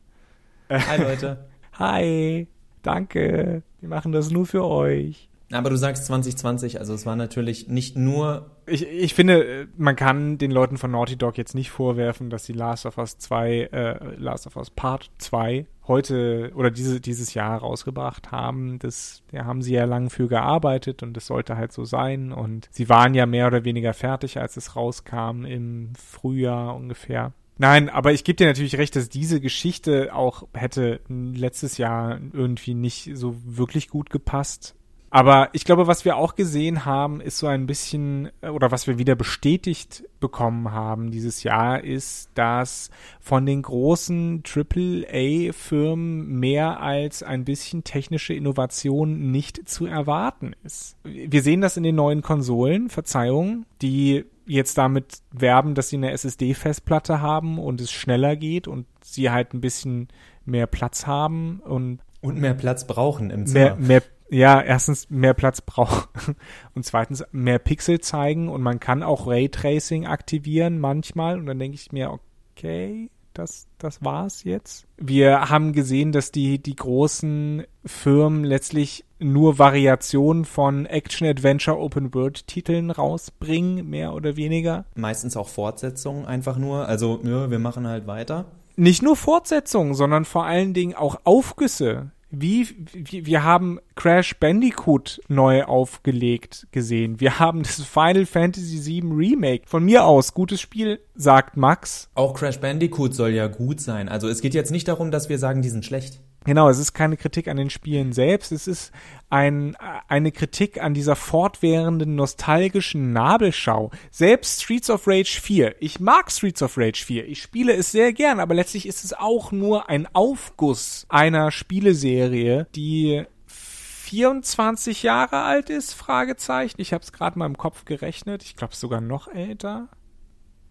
Hi 0.69 1.01
Leute. 1.01 1.45
Hi. 1.73 2.47
Danke. 2.83 3.63
Wir 3.81 3.89
machen 3.89 4.13
das 4.13 4.31
nur 4.31 4.45
für 4.45 4.63
euch. 4.63 5.27
Aber 5.51 5.69
du 5.69 5.77
sagst 5.77 6.05
2020, 6.07 6.79
also 6.79 6.93
es 6.93 7.05
war 7.05 7.15
natürlich 7.15 7.69
nicht 7.69 7.95
nur. 7.95 8.51
Ich, 8.65 8.85
ich 8.85 9.13
finde, 9.13 9.69
man 9.77 9.95
kann 9.95 10.37
den 10.37 10.51
Leuten 10.51 10.77
von 10.77 10.91
Naughty 10.91 11.15
Dog 11.15 11.37
jetzt 11.37 11.55
nicht 11.55 11.71
vorwerfen, 11.71 12.29
dass 12.29 12.45
sie 12.45 12.53
Last 12.53 12.85
of 12.85 12.97
Us 12.97 13.17
2, 13.17 13.69
äh, 13.71 14.15
Last 14.17 14.45
of 14.45 14.57
Us 14.57 14.69
Part 14.69 15.09
2 15.19 15.65
heute 15.87 16.51
oder 16.53 16.69
diese, 16.69 16.99
dieses 16.99 17.33
Jahr 17.33 17.59
rausgebracht 17.59 18.31
haben. 18.31 18.77
Das, 18.79 19.23
da 19.31 19.45
haben 19.45 19.61
sie 19.61 19.73
ja 19.73 19.85
lang 19.85 20.09
für 20.09 20.27
gearbeitet 20.27 21.01
und 21.01 21.13
das 21.13 21.27
sollte 21.27 21.55
halt 21.55 21.71
so 21.71 21.85
sein. 21.85 22.33
Und 22.33 22.67
sie 22.71 22.89
waren 22.89 23.13
ja 23.13 23.25
mehr 23.25 23.47
oder 23.47 23.63
weniger 23.63 23.93
fertig, 23.93 24.37
als 24.39 24.57
es 24.57 24.75
rauskam 24.75 25.45
im 25.45 25.93
Frühjahr 25.95 26.75
ungefähr. 26.75 27.31
Nein, 27.57 27.89
aber 27.89 28.11
ich 28.11 28.23
gebe 28.23 28.35
dir 28.35 28.47
natürlich 28.47 28.77
recht, 28.77 28.95
dass 28.95 29.09
diese 29.09 29.39
Geschichte 29.39 30.13
auch 30.13 30.43
hätte 30.53 30.99
letztes 31.07 31.77
Jahr 31.77 32.19
irgendwie 32.33 32.75
nicht 32.75 33.11
so 33.13 33.35
wirklich 33.45 33.87
gut 33.87 34.09
gepasst 34.09 34.76
Aber 35.09 35.49
ich 35.53 35.63
glaube, 35.63 35.87
was 35.87 36.03
wir 36.03 36.17
auch 36.17 36.35
gesehen 36.35 36.85
haben, 36.85 37.21
ist 37.21 37.37
so 37.37 37.47
ein 37.47 37.65
bisschen, 37.65 38.29
äh, 38.41 38.49
oder 38.49 38.71
was 38.71 38.87
wir 38.87 38.97
wieder 38.97 39.15
bestätigt 39.15 40.03
bekommen 40.19 40.71
haben 40.71 41.11
dieses 41.11 41.43
Jahr, 41.43 41.83
ist, 41.83 42.29
dass 42.33 42.89
von 43.19 43.45
den 43.45 43.61
großen 43.61 44.43
AAA-Firmen 44.43 46.27
mehr 46.39 46.81
als 46.81 47.23
ein 47.23 47.45
bisschen 47.45 47.83
technische 47.83 48.33
Innovation 48.33 49.31
nicht 49.31 49.69
zu 49.69 49.85
erwarten 49.85 50.53
ist. 50.63 50.97
Wir 51.03 51.41
sehen 51.41 51.61
das 51.61 51.77
in 51.77 51.83
den 51.83 51.95
neuen 51.95 52.21
Konsolen, 52.21 52.89
Verzeihung, 52.89 53.65
die 53.81 54.25
jetzt 54.45 54.77
damit 54.77 55.19
werben, 55.31 55.75
dass 55.75 55.89
sie 55.89 55.97
eine 55.97 56.11
SSD-Festplatte 56.11 57.21
haben 57.21 57.59
und 57.59 57.79
es 57.81 57.91
schneller 57.91 58.35
geht 58.35 58.67
und 58.67 58.87
sie 59.03 59.29
halt 59.29 59.53
ein 59.53 59.61
bisschen 59.61 60.07
mehr 60.45 60.67
Platz 60.67 61.05
haben 61.05 61.61
und 61.63 61.99
und 62.19 62.39
mehr 62.39 62.55
Platz 62.55 62.87
brauchen 62.87 63.29
im 63.29 63.45
Zimmer. 63.45 63.75
Mehr, 63.75 63.87
mehr 63.87 64.03
ja, 64.29 64.62
erstens 64.62 65.10
mehr 65.10 65.34
Platz 65.34 65.62
braucht 65.62 66.10
und 66.75 66.84
zweitens 66.84 67.24
mehr 67.31 67.60
Pixel 67.60 68.00
zeigen 68.00 68.50
und 68.50 68.62
man 68.62 68.79
kann 68.79 69.03
auch 69.03 69.27
Raytracing 69.27 70.05
aktivieren 70.05 70.79
manchmal 70.79 71.39
und 71.39 71.46
dann 71.46 71.60
denke 71.60 71.75
ich 71.75 71.91
mir, 71.91 72.12
okay, 72.55 73.10
das, 73.38 73.67
das 73.77 74.03
war's 74.03 74.43
jetzt. 74.43 74.88
Wir 74.98 75.50
haben 75.50 75.74
gesehen, 75.74 76.12
dass 76.12 76.31
die, 76.31 76.60
die 76.60 76.75
großen 76.75 77.63
Firmen 77.86 78.43
letztlich 78.43 79.05
nur 79.19 79.60
Variationen 79.60 80.46
von 80.46 80.86
Action-Adventure 80.86 81.77
Open-World-Titeln 81.77 82.91
rausbringen, 82.91 83.88
mehr 83.88 84.13
oder 84.13 84.36
weniger. 84.38 84.86
Meistens 84.96 85.38
auch 85.38 85.50
Fortsetzungen 85.50 86.25
einfach 86.25 86.57
nur. 86.57 86.88
Also, 86.88 87.19
ja, 87.24 87.50
wir 87.50 87.60
machen 87.60 87.88
halt 87.88 88.07
weiter. 88.07 88.46
Nicht 88.75 89.01
nur 89.01 89.15
Fortsetzungen, 89.15 89.93
sondern 89.96 90.25
vor 90.25 90.46
allen 90.46 90.74
Dingen 90.74 90.96
auch 90.96 91.22
Aufgüsse 91.24 92.12
wie, 92.29 92.67
wie, 92.93 93.25
wir 93.25 93.43
haben 93.43 93.79
Crash 93.96 94.38
Bandicoot 94.38 95.22
neu 95.27 95.63
aufgelegt 95.63 96.67
gesehen. 96.72 97.19
Wir 97.19 97.39
haben 97.39 97.63
das 97.63 97.81
Final 97.81 98.25
Fantasy 98.25 98.86
VII 98.86 99.12
Remake. 99.13 99.63
Von 99.65 99.86
mir 99.86 100.05
aus, 100.05 100.34
gutes 100.34 100.60
Spiel, 100.60 101.00
sagt 101.15 101.57
Max. 101.57 102.10
Auch 102.15 102.34
Crash 102.34 102.60
Bandicoot 102.60 103.13
soll 103.13 103.31
ja 103.31 103.48
gut 103.48 103.79
sein. 103.79 104.10
Also 104.10 104.27
es 104.27 104.41
geht 104.41 104.53
jetzt 104.53 104.72
nicht 104.72 104.88
darum, 104.88 105.12
dass 105.12 105.29
wir 105.29 105.39
sagen, 105.39 105.62
die 105.62 105.69
sind 105.69 105.86
schlecht. 105.86 106.19
Genau, 106.47 106.69
es 106.69 106.79
ist 106.79 106.93
keine 106.93 107.17
Kritik 107.17 107.49
an 107.49 107.57
den 107.57 107.69
Spielen 107.69 108.13
selbst, 108.13 108.53
es 108.53 108.67
ist 108.67 108.93
ein, 109.29 109.75
eine 110.07 110.31
Kritik 110.31 110.81
an 110.81 110.93
dieser 110.93 111.17
fortwährenden 111.17 112.15
nostalgischen 112.15 113.11
Nabelschau. 113.11 113.91
Selbst 114.11 114.63
Streets 114.63 114.89
of 114.89 115.09
Rage 115.09 115.41
4. 115.41 115.75
Ich 115.81 115.99
mag 115.99 116.31
Streets 116.31 116.63
of 116.63 116.77
Rage 116.77 117.03
4. 117.03 117.27
Ich 117.27 117.41
spiele 117.41 117.73
es 117.73 117.91
sehr 117.91 118.13
gern, 118.13 118.39
aber 118.39 118.53
letztlich 118.53 118.87
ist 118.87 119.03
es 119.03 119.11
auch 119.11 119.51
nur 119.51 119.89
ein 119.89 120.07
Aufguss 120.15 121.05
einer 121.09 121.51
Spieleserie, 121.51 122.67
die 122.73 123.25
24 123.47 125.03
Jahre 125.03 125.41
alt 125.41 125.69
ist? 125.69 125.91
Fragezeichen. 125.91 126.79
Ich 126.79 126.93
habe 126.93 127.03
es 127.03 127.11
gerade 127.11 127.37
mal 127.37 127.45
im 127.45 127.57
Kopf 127.57 127.83
gerechnet. 127.83 128.41
Ich 128.43 128.55
glaube 128.55 128.73
sogar 128.73 129.01
noch 129.01 129.27
älter. 129.27 129.89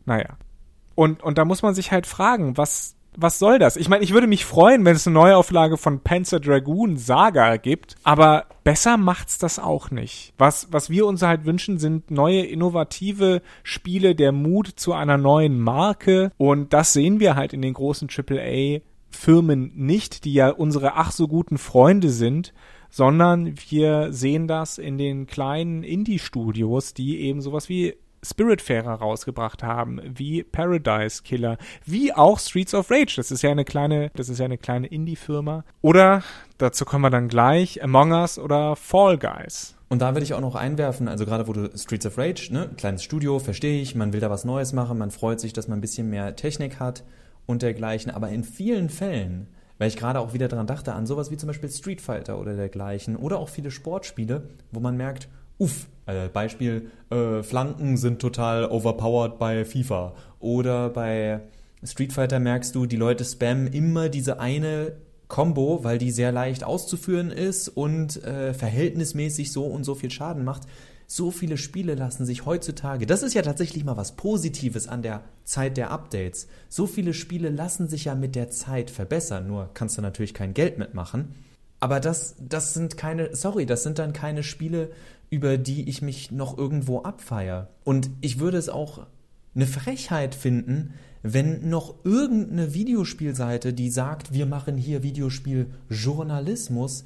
Naja. 0.06 0.38
Und, 0.94 1.22
und 1.22 1.36
da 1.36 1.44
muss 1.44 1.60
man 1.60 1.74
sich 1.74 1.92
halt 1.92 2.06
fragen, 2.06 2.56
was 2.56 2.95
was 3.16 3.38
soll 3.38 3.58
das? 3.58 3.76
Ich 3.76 3.88
meine, 3.88 4.04
ich 4.04 4.12
würde 4.12 4.26
mich 4.26 4.44
freuen, 4.44 4.84
wenn 4.84 4.94
es 4.94 5.06
eine 5.06 5.14
Neuauflage 5.14 5.76
von 5.76 6.00
Panzer 6.00 6.40
Dragoon 6.40 6.96
Saga 6.96 7.56
gibt, 7.56 7.96
aber 8.04 8.46
besser 8.64 8.96
macht's 8.96 9.38
das 9.38 9.58
auch 9.58 9.90
nicht. 9.90 10.34
Was, 10.38 10.68
was 10.70 10.90
wir 10.90 11.06
uns 11.06 11.22
halt 11.22 11.44
wünschen, 11.44 11.78
sind 11.78 12.10
neue, 12.10 12.42
innovative 12.42 13.42
Spiele, 13.62 14.14
der 14.14 14.32
Mut 14.32 14.68
zu 14.68 14.92
einer 14.92 15.18
neuen 15.18 15.58
Marke 15.60 16.32
und 16.36 16.72
das 16.72 16.92
sehen 16.92 17.20
wir 17.20 17.34
halt 17.34 17.52
in 17.52 17.62
den 17.62 17.74
großen 17.74 18.08
AAA 18.08 18.80
Firmen 19.10 19.72
nicht, 19.74 20.24
die 20.24 20.34
ja 20.34 20.50
unsere 20.50 20.94
ach 20.94 21.10
so 21.10 21.26
guten 21.26 21.58
Freunde 21.58 22.10
sind, 22.10 22.52
sondern 22.90 23.54
wir 23.70 24.12
sehen 24.12 24.46
das 24.46 24.78
in 24.78 24.98
den 24.98 25.26
kleinen 25.26 25.82
Indie-Studios, 25.82 26.94
die 26.94 27.20
eben 27.20 27.40
sowas 27.40 27.68
wie 27.68 27.96
Spiritfarer 28.30 28.94
rausgebracht 28.94 29.62
haben, 29.62 30.00
wie 30.04 30.42
Paradise 30.42 31.22
Killer, 31.22 31.58
wie 31.84 32.12
auch 32.12 32.38
Streets 32.38 32.74
of 32.74 32.90
Rage. 32.90 33.14
Das 33.16 33.30
ist 33.30 33.42
ja 33.42 33.50
eine 33.50 33.64
kleine, 33.64 34.10
das 34.14 34.28
ist 34.28 34.38
ja 34.38 34.44
eine 34.44 34.58
kleine 34.58 34.86
Indie-Firma. 34.86 35.64
Oder, 35.82 36.22
dazu 36.58 36.84
kommen 36.84 37.02
wir 37.02 37.10
dann 37.10 37.28
gleich, 37.28 37.82
Among 37.82 38.12
Us 38.12 38.38
oder 38.38 38.76
Fall 38.76 39.18
Guys. 39.18 39.76
Und 39.88 40.02
da 40.02 40.14
würde 40.14 40.24
ich 40.24 40.34
auch 40.34 40.40
noch 40.40 40.56
einwerfen, 40.56 41.06
also 41.06 41.24
gerade 41.24 41.46
wo 41.46 41.52
du 41.52 41.70
Streets 41.76 42.06
of 42.06 42.18
Rage, 42.18 42.48
ne, 42.50 42.70
kleines 42.76 43.04
Studio, 43.04 43.38
verstehe 43.38 43.80
ich, 43.80 43.94
man 43.94 44.12
will 44.12 44.20
da 44.20 44.30
was 44.30 44.44
Neues 44.44 44.72
machen, 44.72 44.98
man 44.98 45.12
freut 45.12 45.38
sich, 45.38 45.52
dass 45.52 45.68
man 45.68 45.78
ein 45.78 45.82
bisschen 45.82 46.10
mehr 46.10 46.34
Technik 46.34 46.80
hat 46.80 47.04
und 47.46 47.62
dergleichen, 47.62 48.10
aber 48.10 48.28
in 48.30 48.42
vielen 48.42 48.88
Fällen, 48.88 49.46
weil 49.78 49.88
ich 49.88 49.96
gerade 49.96 50.18
auch 50.18 50.32
wieder 50.32 50.48
daran 50.48 50.66
dachte, 50.66 50.92
an 50.94 51.06
sowas 51.06 51.30
wie 51.30 51.36
zum 51.36 51.46
Beispiel 51.46 51.70
Street 51.70 52.00
Fighter 52.00 52.40
oder 52.40 52.56
dergleichen 52.56 53.14
oder 53.14 53.38
auch 53.38 53.48
viele 53.48 53.70
Sportspiele, 53.70 54.48
wo 54.72 54.80
man 54.80 54.96
merkt, 54.96 55.28
uff, 55.58 55.86
also 56.06 56.30
Beispiel, 56.32 56.90
äh, 57.10 57.42
Flanken 57.42 57.96
sind 57.96 58.20
total 58.20 58.66
overpowered 58.66 59.38
bei 59.38 59.64
FIFA. 59.64 60.14
Oder 60.38 60.90
bei 60.90 61.40
Street 61.82 62.12
Fighter 62.12 62.38
merkst 62.38 62.74
du, 62.74 62.86
die 62.86 62.96
Leute 62.96 63.24
spammen 63.24 63.66
immer 63.66 64.08
diese 64.08 64.38
eine 64.40 64.92
Combo, 65.28 65.82
weil 65.82 65.98
die 65.98 66.12
sehr 66.12 66.30
leicht 66.30 66.64
auszuführen 66.64 67.30
ist 67.30 67.68
und 67.68 68.22
äh, 68.22 68.54
verhältnismäßig 68.54 69.50
so 69.50 69.64
und 69.64 69.84
so 69.84 69.94
viel 69.94 70.10
Schaden 70.10 70.44
macht. 70.44 70.62
So 71.08 71.30
viele 71.30 71.56
Spiele 71.56 71.94
lassen 71.94 72.26
sich 72.26 72.46
heutzutage, 72.46 73.06
das 73.06 73.22
ist 73.22 73.34
ja 73.34 73.42
tatsächlich 73.42 73.84
mal 73.84 73.96
was 73.96 74.16
Positives 74.16 74.88
an 74.88 75.02
der 75.02 75.22
Zeit 75.44 75.76
der 75.76 75.92
Updates. 75.92 76.48
So 76.68 76.86
viele 76.88 77.14
Spiele 77.14 77.48
lassen 77.48 77.88
sich 77.88 78.06
ja 78.06 78.16
mit 78.16 78.34
der 78.34 78.50
Zeit 78.50 78.90
verbessern, 78.90 79.46
nur 79.46 79.70
kannst 79.72 79.96
du 79.96 80.02
natürlich 80.02 80.34
kein 80.34 80.52
Geld 80.52 80.78
mitmachen. 80.78 81.34
Aber 81.80 82.00
das, 82.00 82.36
das 82.38 82.74
sind 82.74 82.96
keine, 82.96 83.34
sorry, 83.36 83.66
das 83.66 83.82
sind 83.82 83.98
dann 83.98 84.12
keine 84.12 84.42
Spiele, 84.42 84.90
über 85.30 85.58
die 85.58 85.88
ich 85.88 86.02
mich 86.02 86.30
noch 86.30 86.56
irgendwo 86.56 87.02
abfeier. 87.02 87.68
Und 87.84 88.10
ich 88.20 88.38
würde 88.38 88.58
es 88.58 88.68
auch 88.68 89.06
eine 89.54 89.66
Frechheit 89.66 90.34
finden, 90.34 90.94
wenn 91.22 91.68
noch 91.68 91.94
irgendeine 92.04 92.74
Videospielseite, 92.74 93.72
die 93.72 93.90
sagt, 93.90 94.32
wir 94.32 94.46
machen 94.46 94.76
hier 94.76 95.02
Videospieljournalismus, 95.02 97.04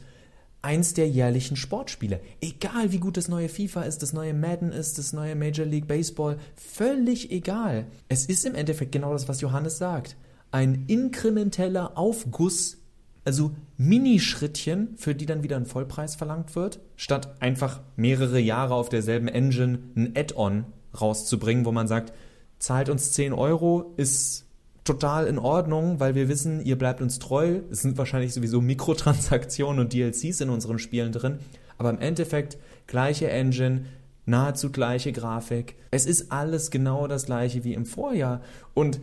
eins 0.63 0.93
der 0.93 1.09
jährlichen 1.09 1.57
Sportspiele. 1.57 2.21
Egal 2.41 2.93
wie 2.93 2.99
gut 2.99 3.17
das 3.17 3.29
neue 3.29 3.49
FIFA 3.49 3.83
ist, 3.83 4.03
das 4.03 4.13
neue 4.13 4.35
Madden 4.35 4.73
ist, 4.73 4.99
das 4.99 5.15
neue 5.15 5.35
Major 5.35 5.65
League 5.65 5.89
Baseball, 5.89 6.39
völlig 6.55 7.33
egal. 7.33 7.87
Es 8.09 8.27
ist 8.27 8.45
im 8.45 8.55
Endeffekt 8.55 8.93
genau 8.93 9.13
das, 9.13 9.27
was 9.27 9.41
Johannes 9.41 9.79
sagt. 9.79 10.17
Ein 10.51 10.85
inkrementeller 10.87 11.97
Aufguss 11.97 12.80
also 13.25 13.53
Minischrittchen, 13.77 14.97
für 14.97 15.15
die 15.15 15.27
dann 15.27 15.43
wieder 15.43 15.57
ein 15.57 15.67
Vollpreis 15.67 16.17
verlangt 16.17 16.57
wird, 16.57 16.81
statt 16.97 17.37
einfach 17.41 17.81
mehrere 17.97 18.41
Jahre 18.41 18.75
auf 18.75 18.89
derselben 18.89 19.29
Engine 19.29 19.79
ein 19.97 20.15
Add-on 20.17 20.65
rauszubringen, 20.99 21.65
wo 21.65 21.73
man 21.73 21.89
sagt, 21.89 22.13
zahlt 22.59 22.89
uns 22.89 23.13
10 23.13 23.33
Euro, 23.33 23.93
ist 23.97 24.47
total 24.85 25.27
in 25.27 25.39
Ordnung, 25.39 26.01
weil 26.01 26.15
wir 26.15 26.29
wissen, 26.29 26.65
ihr 26.65 26.77
bleibt 26.77 27.01
uns 27.01 27.19
treu. 27.19 27.61
Es 27.71 27.83
sind 27.83 27.99
wahrscheinlich 27.99 28.33
sowieso 28.33 28.61
Mikrotransaktionen 28.61 29.81
und 29.81 29.93
DLCs 29.93 30.41
in 30.41 30.51
unseren 30.51 30.79
Spielen 30.79 31.13
drin, 31.13 31.39
aber 31.79 31.91
im 31.91 31.99
Endeffekt 31.99 32.59
gleiche 32.87 33.31
Engine, 33.31 33.85
nahezu 34.27 34.71
gleiche 34.71 35.13
Grafik. 35.13 35.77
Es 35.91 36.07
ist 36.07 36.33
alles 36.33 36.71
genau 36.71 37.07
das 37.07 37.27
gleiche 37.27 37.65
wie 37.65 37.75
im 37.75 37.87
Vorjahr 37.87 38.41
und 38.75 39.01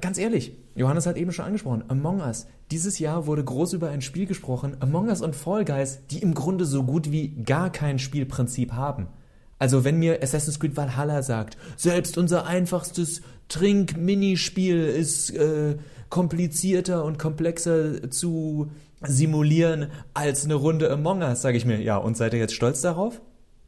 ganz 0.00 0.18
ehrlich, 0.18 0.56
Johannes 0.74 1.06
hat 1.06 1.16
eben 1.16 1.32
schon 1.32 1.44
angesprochen, 1.44 1.84
Among 1.88 2.20
Us. 2.20 2.46
Dieses 2.70 3.00
Jahr 3.00 3.26
wurde 3.26 3.42
groß 3.42 3.72
über 3.72 3.90
ein 3.90 4.00
Spiel 4.00 4.26
gesprochen, 4.26 4.76
Among 4.78 5.08
Us 5.08 5.22
und 5.22 5.34
Fall 5.34 5.64
Guys, 5.64 6.06
die 6.10 6.20
im 6.20 6.34
Grunde 6.34 6.64
so 6.64 6.84
gut 6.84 7.10
wie 7.10 7.30
gar 7.42 7.70
kein 7.70 7.98
Spielprinzip 7.98 8.72
haben. 8.72 9.08
Also 9.58 9.84
wenn 9.84 9.98
mir 9.98 10.22
Assassin's 10.22 10.60
Creed 10.60 10.76
Valhalla 10.76 11.22
sagt, 11.22 11.58
selbst 11.76 12.16
unser 12.16 12.46
einfachstes 12.46 13.22
Trink-Minispiel 13.48 14.86
ist 14.86 15.30
äh, 15.30 15.76
komplizierter 16.10 17.04
und 17.04 17.18
komplexer 17.18 18.08
zu 18.10 18.70
simulieren 19.02 19.88
als 20.14 20.44
eine 20.44 20.54
Runde 20.54 20.90
Among 20.90 21.22
Us, 21.22 21.42
sage 21.42 21.56
ich 21.56 21.66
mir, 21.66 21.80
ja, 21.80 21.96
und 21.96 22.16
seid 22.16 22.34
ihr 22.34 22.40
jetzt 22.40 22.54
stolz 22.54 22.82
darauf? 22.82 23.20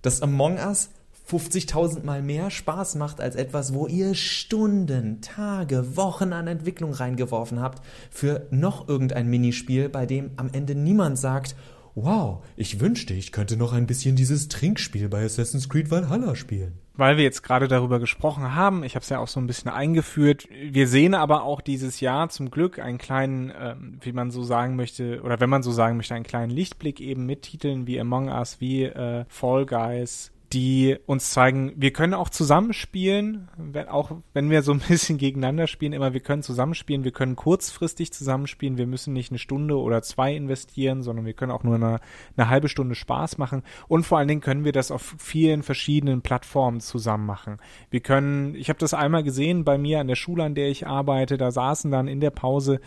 Dass 0.02 0.22
Among 0.22 0.58
Us 0.58 0.90
50.000 1.28 2.04
Mal 2.04 2.22
mehr 2.22 2.50
Spaß 2.50 2.96
macht 2.96 3.20
als 3.20 3.36
etwas, 3.36 3.74
wo 3.74 3.86
ihr 3.86 4.14
Stunden, 4.14 5.20
Tage, 5.20 5.96
Wochen 5.96 6.32
an 6.32 6.46
Entwicklung 6.46 6.92
reingeworfen 6.92 7.60
habt 7.60 7.82
für 8.10 8.46
noch 8.50 8.88
irgendein 8.88 9.28
Minispiel, 9.28 9.88
bei 9.88 10.06
dem 10.06 10.32
am 10.36 10.50
Ende 10.52 10.74
niemand 10.74 11.18
sagt, 11.18 11.54
wow, 11.94 12.42
ich 12.56 12.80
wünschte, 12.80 13.14
ich 13.14 13.32
könnte 13.32 13.56
noch 13.56 13.72
ein 13.72 13.86
bisschen 13.86 14.16
dieses 14.16 14.48
Trinkspiel 14.48 15.08
bei 15.08 15.24
Assassin's 15.24 15.68
Creed 15.68 15.90
Valhalla 15.90 16.34
spielen. 16.34 16.78
Weil 16.94 17.16
wir 17.16 17.24
jetzt 17.24 17.42
gerade 17.42 17.68
darüber 17.68 18.00
gesprochen 18.00 18.54
haben, 18.54 18.84
ich 18.84 18.94
habe 18.94 19.02
es 19.02 19.08
ja 19.08 19.18
auch 19.18 19.28
so 19.28 19.40
ein 19.40 19.46
bisschen 19.46 19.70
eingeführt, 19.70 20.46
wir 20.50 20.86
sehen 20.86 21.14
aber 21.14 21.42
auch 21.44 21.62
dieses 21.62 22.00
Jahr 22.00 22.28
zum 22.28 22.50
Glück 22.50 22.78
einen 22.78 22.98
kleinen, 22.98 23.50
ähm, 23.58 23.98
wie 24.02 24.12
man 24.12 24.30
so 24.30 24.42
sagen 24.42 24.76
möchte, 24.76 25.22
oder 25.22 25.40
wenn 25.40 25.48
man 25.48 25.62
so 25.62 25.72
sagen 25.72 25.96
möchte, 25.96 26.14
einen 26.14 26.24
kleinen 26.24 26.50
Lichtblick 26.50 27.00
eben 27.00 27.24
mit 27.24 27.42
Titeln 27.42 27.86
wie 27.86 27.98
Among 27.98 28.28
Us, 28.28 28.60
wie 28.60 28.84
äh, 28.84 29.24
Fall 29.28 29.64
Guys, 29.64 30.32
die 30.52 30.98
uns 31.06 31.30
zeigen, 31.30 31.72
wir 31.76 31.92
können 31.92 32.14
auch 32.14 32.28
zusammenspielen, 32.28 33.48
wenn, 33.56 33.88
auch 33.88 34.12
wenn 34.32 34.50
wir 34.50 34.62
so 34.62 34.72
ein 34.72 34.80
bisschen 34.88 35.18
gegeneinander 35.18 35.66
spielen, 35.66 35.92
immer 35.92 36.12
wir 36.12 36.20
können 36.20 36.42
zusammenspielen, 36.42 37.04
wir 37.04 37.12
können 37.12 37.36
kurzfristig 37.36 38.12
zusammenspielen, 38.12 38.76
wir 38.76 38.86
müssen 38.86 39.12
nicht 39.12 39.30
eine 39.30 39.38
Stunde 39.38 39.78
oder 39.78 40.02
zwei 40.02 40.34
investieren, 40.34 41.02
sondern 41.02 41.24
wir 41.24 41.32
können 41.32 41.52
auch 41.52 41.64
nur 41.64 41.76
eine, 41.76 42.00
eine 42.36 42.48
halbe 42.48 42.68
Stunde 42.68 42.94
Spaß 42.94 43.38
machen 43.38 43.62
und 43.88 44.04
vor 44.04 44.18
allen 44.18 44.28
Dingen 44.28 44.40
können 44.40 44.64
wir 44.64 44.72
das 44.72 44.90
auf 44.90 45.14
vielen 45.18 45.62
verschiedenen 45.62 46.22
Plattformen 46.22 46.80
zusammen 46.80 47.26
machen. 47.26 47.56
Wir 47.90 48.00
können, 48.00 48.54
ich 48.54 48.68
habe 48.68 48.78
das 48.78 48.94
einmal 48.94 49.22
gesehen 49.22 49.64
bei 49.64 49.78
mir 49.78 50.00
an 50.00 50.08
der 50.08 50.16
Schule, 50.16 50.44
an 50.44 50.54
der 50.54 50.68
ich 50.68 50.86
arbeite, 50.86 51.38
da 51.38 51.50
saßen 51.50 51.90
dann 51.90 52.08
in 52.08 52.20
der 52.20 52.30
Pause 52.30 52.80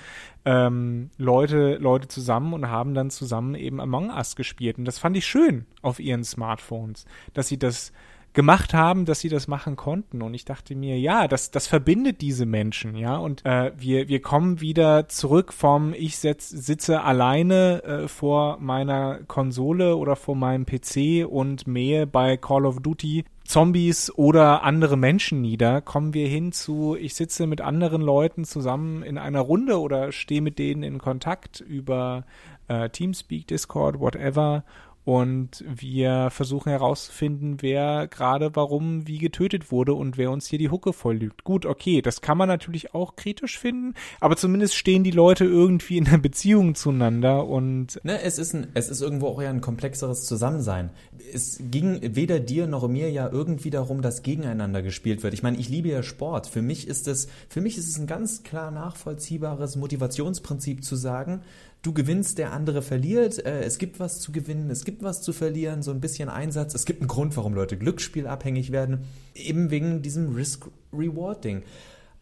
ähm, 0.46 1.10
Leute, 1.18 1.78
Leute 1.78 2.08
zusammen 2.08 2.54
und 2.54 2.70
haben 2.70 2.94
dann 2.94 3.10
zusammen 3.10 3.56
eben 3.56 3.82
Among 3.82 4.12
Us 4.12 4.36
gespielt. 4.36 4.78
Und 4.78 4.86
das 4.86 5.00
fand 5.00 5.18
ich 5.18 5.26
schön 5.26 5.66
auf 5.82 6.00
ihren 6.00 6.24
Smartphones, 6.24 7.06
dass 7.34 7.48
sie 7.48 7.55
das 7.58 7.92
gemacht 8.36 8.74
haben, 8.74 9.06
dass 9.06 9.22
sie 9.22 9.30
das 9.30 9.48
machen 9.48 9.76
konnten. 9.76 10.22
Und 10.22 10.34
ich 10.36 10.46
dachte 10.46 10.76
mir, 10.76 11.00
ja, 11.00 11.28
das, 11.28 11.50
das 11.50 11.66
verbindet 11.68 12.22
diese 12.22 12.46
Menschen, 12.46 12.96
ja. 12.96 13.18
Und 13.18 13.44
äh, 13.46 13.72
wir, 13.78 14.08
wir 14.08 14.22
kommen 14.22 14.62
wieder 14.62 15.08
zurück 15.08 15.54
vom 15.54 15.94
Ich 15.94 16.18
setz, 16.18 16.50
sitze 16.50 17.02
alleine 17.02 17.82
äh, 17.84 18.08
vor 18.08 18.58
meiner 18.60 19.22
Konsole 19.24 19.96
oder 19.96 20.16
vor 20.16 20.36
meinem 20.36 20.66
PC 20.66 21.26
und 21.28 21.66
mähe 21.66 22.06
bei 22.06 22.38
Call 22.38 22.66
of 22.66 22.82
Duty 22.82 23.24
Zombies 23.46 24.12
oder 24.16 24.64
andere 24.64 24.98
Menschen 24.98 25.42
nieder, 25.42 25.80
kommen 25.80 26.16
wir 26.16 26.28
hin 26.28 26.52
zu, 26.52 26.96
ich 27.00 27.14
sitze 27.14 27.46
mit 27.46 27.62
anderen 27.62 28.02
Leuten 28.02 28.44
zusammen 28.44 29.04
in 29.04 29.20
einer 29.20 29.42
Runde 29.42 29.80
oder 29.80 30.12
stehe 30.12 30.42
mit 30.42 30.58
denen 30.58 30.82
in 30.82 30.98
Kontakt 30.98 31.60
über 31.60 32.26
äh, 32.68 32.90
Teamspeak, 32.90 33.46
Discord, 33.46 34.00
whatever 34.00 34.64
und 35.06 35.64
wir 35.68 36.32
versuchen 36.32 36.72
herauszufinden, 36.72 37.62
wer 37.62 38.08
gerade 38.08 38.56
warum 38.56 39.08
wie 39.08 39.20
getötet 39.20 39.72
wurde 39.72 39.94
und 39.94 40.18
wer 40.18 40.32
uns 40.32 40.48
hier 40.48 40.60
die 40.60 40.70
Hucke 40.70 40.94
voll 40.94 41.18
lügt. 41.18 41.44
Gut, 41.44 41.66
okay, 41.66 42.02
das 42.02 42.22
kann 42.22 42.38
man 42.38 42.50
natürlich 42.50 42.94
auch 42.96 43.16
kritisch 43.16 43.58
finden, 43.60 43.94
aber 44.20 44.36
zumindest 44.36 44.76
stehen 44.76 45.04
die 45.04 45.12
Leute 45.12 45.46
irgendwie 45.46 45.98
in 45.98 46.08
einer 46.08 46.18
Beziehung 46.18 46.74
zueinander 46.74 47.46
und. 47.46 48.00
Ne, 48.04 48.20
es 48.22 48.40
ist 48.40 48.54
ein, 48.54 48.68
es 48.74 48.90
ist 48.90 49.02
irgendwo 49.02 49.28
auch 49.28 49.42
ja 49.42 49.50
ein 49.50 49.62
komplexeres 49.62 50.26
Zusammensein. 50.26 50.90
Es 51.34 51.60
ging 51.60 52.16
weder 52.16 52.40
dir 52.40 52.68
noch 52.68 52.88
mir 52.88 53.12
ja 53.12 53.30
irgendwie 53.30 53.70
darum, 53.70 54.02
dass 54.02 54.24
gegeneinander 54.24 54.82
gespielt 54.82 55.24
wird. 55.24 55.34
Ich 55.34 55.44
meine, 55.44 55.58
ich 55.58 55.70
liebe 55.70 55.90
ja 55.90 56.04
Sport. 56.04 56.48
Für 56.48 56.62
mich 56.62 56.88
ist 56.88 57.08
es, 57.08 57.28
für 57.50 57.62
mich 57.62 57.78
ist 57.78 57.90
es 57.90 57.98
ein 57.98 58.08
ganz 58.08 58.44
klar 58.44 58.72
nachvollziehbares 58.72 59.76
Motivationsprinzip 59.76 60.84
zu 60.84 60.96
sagen, 60.96 61.42
du 61.82 61.94
gewinnst, 61.94 62.38
der 62.38 62.54
andere 62.54 62.82
verliert. 62.82 63.46
Äh, 63.46 63.64
es 63.64 63.78
gibt 63.78 64.00
was 64.00 64.20
zu 64.20 64.32
gewinnen, 64.32 64.70
es 64.70 64.86
gibt 64.86 65.04
was 65.04 65.22
zu 65.22 65.34
verlieren, 65.34 65.84
so 65.84 65.92
ein 65.92 66.02
bisschen 66.02 66.30
Einsatz. 66.30 66.74
Es 66.74 66.86
gibt 66.86 67.02
einen 67.02 67.08
Grund, 67.08 67.38
warum 67.38 67.54
Leute 67.54 67.78
glücksspielabhängig 67.78 68.72
werden, 68.72 69.06
eben 69.34 69.70
wegen 69.72 70.02
diesem 70.02 70.34
Risk-Reward-Ding. 70.34 71.64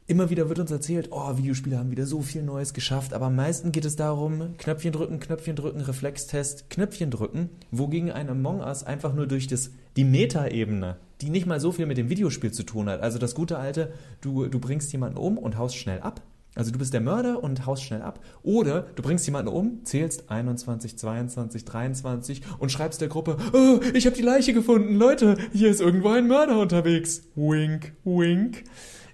Immer 0.06 0.30
wieder 0.30 0.50
wird 0.50 0.60
uns 0.60 0.70
erzählt, 0.70 1.10
oh, 1.12 1.38
Videospiele 1.38 1.78
haben 1.78 1.90
wieder 1.90 2.06
so 2.06 2.22
viel 2.22 2.44
Neues 2.44 2.74
geschafft, 2.74 3.14
aber 3.14 3.28
am 3.28 3.38
meisten 3.38 3.72
geht 3.72 3.86
es 3.86 3.96
darum, 3.96 4.58
Knöpfchen 4.58 4.92
drücken, 4.92 5.22
Knöpfchen 5.22 5.56
drücken, 5.56 5.80
Reflextest, 5.80 6.70
Knöpfchen 6.70 7.10
drücken, 7.10 7.50
wogegen 7.72 8.12
ein 8.12 8.30
Among 8.30 8.60
Us 8.60 8.84
einfach 8.84 9.14
nur 9.14 9.28
durch 9.28 9.48
das, 9.48 9.72
die 9.96 10.04
Metaebene, 10.04 10.98
die 11.22 11.30
nicht 11.30 11.46
mal 11.46 11.62
so 11.62 11.72
viel 11.72 11.86
mit 11.86 11.98
dem 11.98 12.10
Videospiel 12.10 12.52
zu 12.52 12.64
tun 12.64 12.90
hat, 12.90 13.00
also 13.00 13.18
das 13.18 13.34
gute 13.34 13.58
alte, 13.58 13.94
du, 14.20 14.48
du 14.48 14.60
bringst 14.60 14.92
jemanden 14.92 15.18
um 15.18 15.38
und 15.38 15.58
haust 15.58 15.78
schnell 15.78 16.02
ab, 16.02 16.22
also 16.54 16.70
du 16.72 16.78
bist 16.78 16.94
der 16.94 17.02
Mörder 17.02 17.42
und 17.42 17.66
haust 17.66 17.84
schnell 17.84 18.04
ab. 18.04 18.20
Oder 18.44 18.82
du 18.96 19.02
bringst 19.02 19.26
jemanden 19.26 19.52
um, 19.52 19.84
zählst 19.86 20.30
21, 20.30 20.98
22, 20.98 21.66
23 21.66 22.42
und 22.60 22.72
schreibst 22.72 23.02
der 23.02 23.08
Gruppe, 23.08 23.38
oh, 23.54 23.80
ich 23.96 24.06
habe 24.06 24.16
die 24.16 24.22
Leiche 24.22 24.54
gefunden, 24.54 24.96
Leute, 24.96 25.36
hier 25.52 25.72
ist 25.72 25.82
irgendwo 25.82 26.10
ein 26.10 26.28
Mörder 26.28 26.60
unterwegs. 26.60 27.24
Wink, 27.36 27.94
wink. 28.04 28.66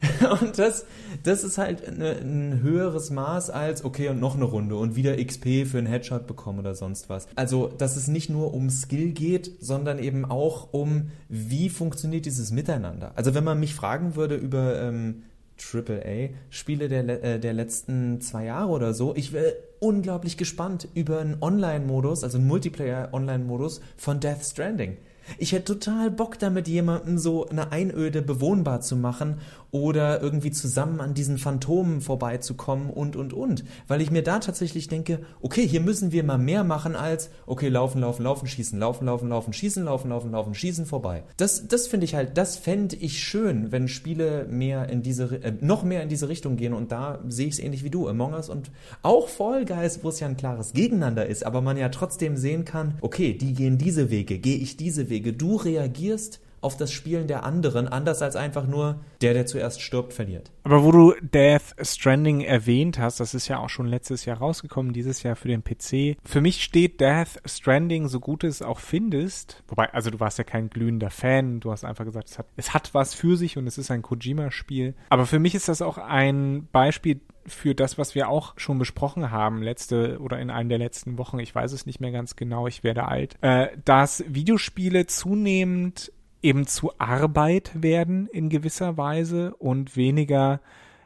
Und 0.41 0.57
das, 0.57 0.85
das 1.23 1.43
ist 1.43 1.57
halt 1.57 1.85
eine, 1.87 2.11
ein 2.11 2.61
höheres 2.61 3.09
Maß 3.09 3.49
als, 3.49 3.83
okay, 3.83 4.07
und 4.09 4.19
noch 4.19 4.35
eine 4.35 4.45
Runde 4.45 4.77
und 4.77 4.95
wieder 4.95 5.17
XP 5.17 5.65
für 5.65 5.77
einen 5.77 5.87
Headshot 5.87 6.25
bekommen 6.25 6.59
oder 6.59 6.73
sonst 6.73 7.09
was. 7.09 7.27
Also, 7.35 7.67
dass 7.67 7.97
es 7.97 8.07
nicht 8.07 8.29
nur 8.29 8.53
um 8.53 8.69
Skill 8.69 9.11
geht, 9.11 9.51
sondern 9.59 9.99
eben 9.99 10.23
auch 10.23 10.71
um, 10.71 11.11
wie 11.27 11.69
funktioniert 11.69 12.25
dieses 12.25 12.51
Miteinander. 12.51 13.11
Also, 13.15 13.33
wenn 13.33 13.43
man 13.43 13.59
mich 13.59 13.75
fragen 13.75 14.15
würde 14.15 14.35
über 14.35 14.81
ähm, 14.81 15.23
AAA-Spiele 15.59 16.87
der, 16.87 17.23
äh, 17.23 17.39
der 17.39 17.53
letzten 17.53 18.21
zwei 18.21 18.45
Jahre 18.45 18.69
oder 18.69 18.93
so. 18.93 19.15
Ich 19.15 19.33
wäre 19.33 19.55
unglaublich 19.79 20.37
gespannt 20.37 20.87
über 20.93 21.19
einen 21.19 21.37
Online-Modus, 21.41 22.23
also 22.23 22.37
einen 22.37 22.47
Multiplayer-Online-Modus 22.47 23.81
von 23.97 24.19
Death 24.19 24.43
Stranding. 24.43 24.97
Ich 25.37 25.51
hätte 25.51 25.79
total 25.79 26.09
Bock 26.09 26.39
damit, 26.39 26.67
jemandem 26.67 27.17
so 27.17 27.47
eine 27.47 27.71
Einöde 27.71 28.21
bewohnbar 28.21 28.81
zu 28.81 28.95
machen 28.95 29.37
oder 29.71 30.21
irgendwie 30.21 30.51
zusammen 30.51 30.99
an 31.01 31.13
diesen 31.13 31.37
Phantomen 31.37 32.01
vorbeizukommen 32.01 32.89
und, 32.89 33.15
und, 33.15 33.33
und. 33.33 33.63
Weil 33.87 34.01
ich 34.01 34.11
mir 34.11 34.23
da 34.23 34.39
tatsächlich 34.39 34.87
denke, 34.87 35.19
okay, 35.41 35.67
hier 35.67 35.81
müssen 35.81 36.11
wir 36.11 36.23
mal 36.23 36.37
mehr 36.37 36.63
machen 36.63 36.95
als, 36.95 37.29
okay, 37.45 37.69
laufen, 37.69 38.01
laufen, 38.01 38.23
laufen, 38.23 38.47
schießen, 38.47 38.79
laufen, 38.79 39.05
laufen, 39.05 39.29
laufen, 39.29 39.53
schießen, 39.53 39.83
laufen, 39.83 40.09
laufen, 40.09 40.31
laufen, 40.31 40.55
schießen, 40.55 40.85
vorbei. 40.85 41.23
Das, 41.37 41.67
das 41.67 41.87
finde 41.87 42.05
ich 42.05 42.15
halt, 42.15 42.37
das 42.37 42.57
fände 42.57 42.95
ich 42.95 43.19
schön, 43.23 43.71
wenn 43.71 43.87
Spiele 43.87 44.45
mehr 44.49 44.89
in 44.89 45.03
diese, 45.03 45.43
äh, 45.43 45.53
noch 45.61 45.83
mehr 45.83 46.01
in 46.03 46.09
diese 46.09 46.29
Richtung 46.29 46.57
gehen 46.57 46.73
und 46.73 46.91
da 46.91 47.19
sehe 47.27 47.47
ich 47.47 47.53
es 47.53 47.59
ähnlich 47.59 47.83
wie 47.83 47.89
du, 47.89 48.07
Among 48.07 48.33
Us 48.33 48.49
und 48.49 48.71
auch 49.03 49.27
Fall 49.27 49.65
Guys, 49.65 50.03
wo 50.03 50.09
es 50.09 50.19
ja 50.19 50.27
ein 50.27 50.37
klares 50.37 50.73
Gegeneinander 50.73 51.25
ist, 51.27 51.45
aber 51.45 51.61
man 51.61 51.77
ja 51.77 51.89
trotzdem 51.89 52.37
sehen 52.37 52.65
kann, 52.65 52.97
okay, 53.01 53.33
die 53.33 53.53
gehen 53.53 53.77
diese 53.77 54.09
Wege, 54.09 54.39
gehe 54.39 54.57
ich 54.57 54.77
diese 54.77 55.09
Wege, 55.09 55.33
du 55.33 55.55
reagierst 55.55 56.39
auf 56.61 56.77
das 56.77 56.91
Spielen 56.91 57.27
der 57.27 57.43
anderen, 57.43 57.87
anders 57.87 58.21
als 58.21 58.35
einfach 58.35 58.67
nur 58.67 58.99
der, 59.21 59.33
der 59.33 59.45
zuerst 59.45 59.81
stirbt, 59.81 60.13
verliert. 60.13 60.51
Aber 60.63 60.83
wo 60.83 60.91
du 60.91 61.13
Death 61.21 61.75
Stranding 61.81 62.41
erwähnt 62.41 62.99
hast, 62.99 63.19
das 63.19 63.33
ist 63.33 63.47
ja 63.47 63.59
auch 63.59 63.69
schon 63.69 63.87
letztes 63.87 64.25
Jahr 64.25 64.37
rausgekommen, 64.37 64.93
dieses 64.93 65.23
Jahr 65.23 65.35
für 65.35 65.47
den 65.47 65.63
PC. 65.63 66.17
Für 66.23 66.41
mich 66.41 66.63
steht 66.63 66.99
Death 66.99 67.41
Stranding, 67.45 68.07
so 68.07 68.19
gut 68.19 68.43
es 68.43 68.61
auch 68.61 68.79
findest, 68.79 69.63
wobei, 69.67 69.93
also 69.93 70.09
du 70.09 70.19
warst 70.19 70.37
ja 70.37 70.43
kein 70.43 70.69
glühender 70.69 71.09
Fan, 71.09 71.59
du 71.59 71.71
hast 71.71 71.85
einfach 71.85 72.05
gesagt, 72.05 72.29
es 72.29 72.37
hat, 72.37 72.47
es 72.55 72.73
hat 72.73 72.93
was 72.93 73.13
für 73.13 73.37
sich 73.37 73.57
und 73.57 73.67
es 73.67 73.77
ist 73.77 73.91
ein 73.91 74.01
Kojima-Spiel. 74.01 74.95
Aber 75.09 75.25
für 75.25 75.39
mich 75.39 75.55
ist 75.55 75.69
das 75.69 75.81
auch 75.81 75.97
ein 75.97 76.67
Beispiel 76.71 77.21
für 77.49 77.75
das, 77.75 77.97
was 77.97 78.15
wir 78.15 78.29
auch 78.29 78.53
schon 78.57 78.79
besprochen 78.79 79.31
haben, 79.31 79.61
letzte 79.61 80.19
oder 80.19 80.39
in 80.39 80.49
einer 80.49 80.69
der 80.69 80.77
letzten 80.77 81.17
Wochen, 81.17 81.39
ich 81.39 81.53
weiß 81.53 81.71
es 81.73 81.85
nicht 81.85 81.99
mehr 81.99 82.11
ganz 82.11 82.35
genau, 82.35 82.67
ich 82.67 82.83
werde 82.83 83.07
alt, 83.07 83.35
äh, 83.41 83.69
dass 83.85 84.23
Videospiele 84.27 85.07
zunehmend 85.07 86.11
eben 86.41 86.67
zu 86.67 86.91
Arbeit 86.97 87.71
werden 87.81 88.27
in 88.27 88.49
gewisser 88.49 88.97
Weise 88.97 89.53
und 89.55 89.95
weniger, 89.95 90.61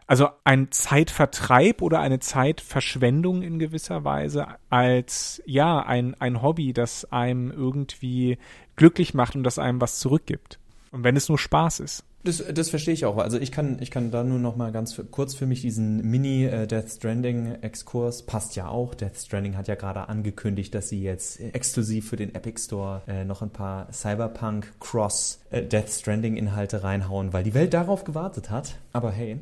also 0.08 0.30
ein 0.44 0.72
Zeitvertreib 0.72 1.82
oder 1.82 2.00
eine 2.00 2.20
Zeitverschwendung 2.20 3.42
in 3.42 3.60
gewisser 3.60 4.04
Weise 4.04 4.48
als, 4.70 5.42
ja, 5.46 5.80
ein, 5.80 6.16
ein 6.20 6.42
Hobby, 6.42 6.74
das 6.74 7.12
einem 7.12 7.52
irgendwie 7.52 8.38
glücklich 8.76 9.14
macht 9.14 9.36
und 9.36 9.44
das 9.44 9.60
einem 9.60 9.82
was 9.82 10.00
zurückgibt. 10.00 10.60
Und 10.92 11.04
wenn 11.04 11.16
es 11.16 11.30
nur 11.30 11.40
Spaß 11.40 11.80
ist. 11.80 12.06
Das, 12.26 12.42
das 12.54 12.70
verstehe 12.70 12.94
ich 12.94 13.06
auch. 13.06 13.18
Also 13.18 13.38
ich 13.38 13.52
kann, 13.52 13.78
ich 13.82 13.92
kann 13.92 14.10
da 14.10 14.24
nur 14.24 14.40
noch 14.40 14.56
mal 14.56 14.72
ganz 14.72 14.94
für, 14.94 15.04
kurz 15.04 15.36
für 15.36 15.46
mich 15.46 15.62
diesen 15.62 16.10
Mini 16.10 16.46
äh, 16.46 16.68
Death 16.68 16.90
Stranding 16.90 17.56
Exkurs 17.62 18.24
passt 18.24 18.56
ja 18.56 18.70
auch. 18.70 18.96
Death 18.96 19.18
Stranding 19.18 19.58
hat 19.58 19.68
ja 19.68 19.76
gerade 19.76 20.08
angekündigt, 20.08 20.74
dass 20.74 20.88
sie 20.88 21.04
jetzt 21.04 21.42
exklusiv 21.42 22.08
für 22.08 22.16
den 22.16 22.34
Epic 22.34 22.62
Store 22.62 23.02
äh, 23.08 23.26
noch 23.26 23.42
ein 23.42 23.50
paar 23.50 23.92
Cyberpunk 23.92 24.72
Cross 24.80 25.42
äh, 25.52 25.64
Stranding 25.86 26.38
Inhalte 26.38 26.84
reinhauen, 26.84 27.34
weil 27.34 27.44
die 27.44 27.54
Welt 27.54 27.74
darauf 27.74 28.06
gewartet 28.06 28.50
hat. 28.50 28.76
Aber 28.94 29.12
hey, 29.12 29.40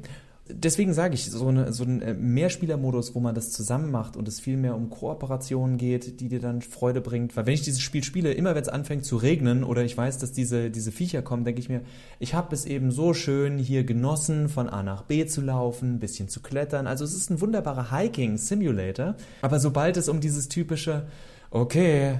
deswegen 0.53 0.93
sage 0.93 1.13
ich, 1.13 1.29
so, 1.29 1.47
eine, 1.47 1.73
so 1.73 1.83
ein 1.83 2.01
äh, 2.01 2.13
Mehrspielermodus, 2.13 3.15
wo 3.15 3.19
man 3.19 3.35
das 3.35 3.51
zusammen 3.51 3.91
macht 3.91 4.17
und 4.17 4.27
es 4.27 4.39
viel 4.39 4.57
mehr 4.57 4.75
um 4.75 4.89
Kooperationen 4.89 5.77
geht, 5.77 6.19
die 6.19 6.27
dir 6.29 6.39
dann 6.39 6.61
Freude 6.61 7.01
bringt. 7.01 7.35
Weil 7.35 7.45
wenn 7.45 7.53
ich 7.53 7.61
dieses 7.61 7.81
Spiel 7.81 8.03
spiele, 8.03 8.31
immer 8.33 8.55
wenn 8.55 8.61
es 8.61 8.69
anfängt 8.69 9.05
zu 9.05 9.17
regnen 9.17 9.63
oder 9.63 9.83
ich 9.83 9.97
weiß, 9.97 10.17
dass 10.17 10.31
diese, 10.31 10.69
diese 10.69 10.91
Viecher 10.91 11.21
kommen, 11.21 11.45
denke 11.45 11.59
ich 11.59 11.69
mir, 11.69 11.81
ich 12.19 12.33
habe 12.33 12.53
es 12.53 12.65
eben 12.65 12.91
so 12.91 13.13
schön 13.13 13.57
hier 13.57 13.83
genossen, 13.83 14.49
von 14.49 14.69
A 14.69 14.83
nach 14.83 15.03
B 15.03 15.25
zu 15.25 15.41
laufen, 15.41 15.95
ein 15.95 15.99
bisschen 15.99 16.29
zu 16.29 16.41
klettern. 16.41 16.87
Also 16.87 17.03
es 17.05 17.15
ist 17.15 17.29
ein 17.29 17.41
wunderbarer 17.41 17.91
Hiking-Simulator. 17.91 19.15
Aber 19.41 19.59
sobald 19.59 19.97
es 19.97 20.09
um 20.09 20.21
dieses 20.21 20.49
typische, 20.49 21.07
okay, 21.49 22.19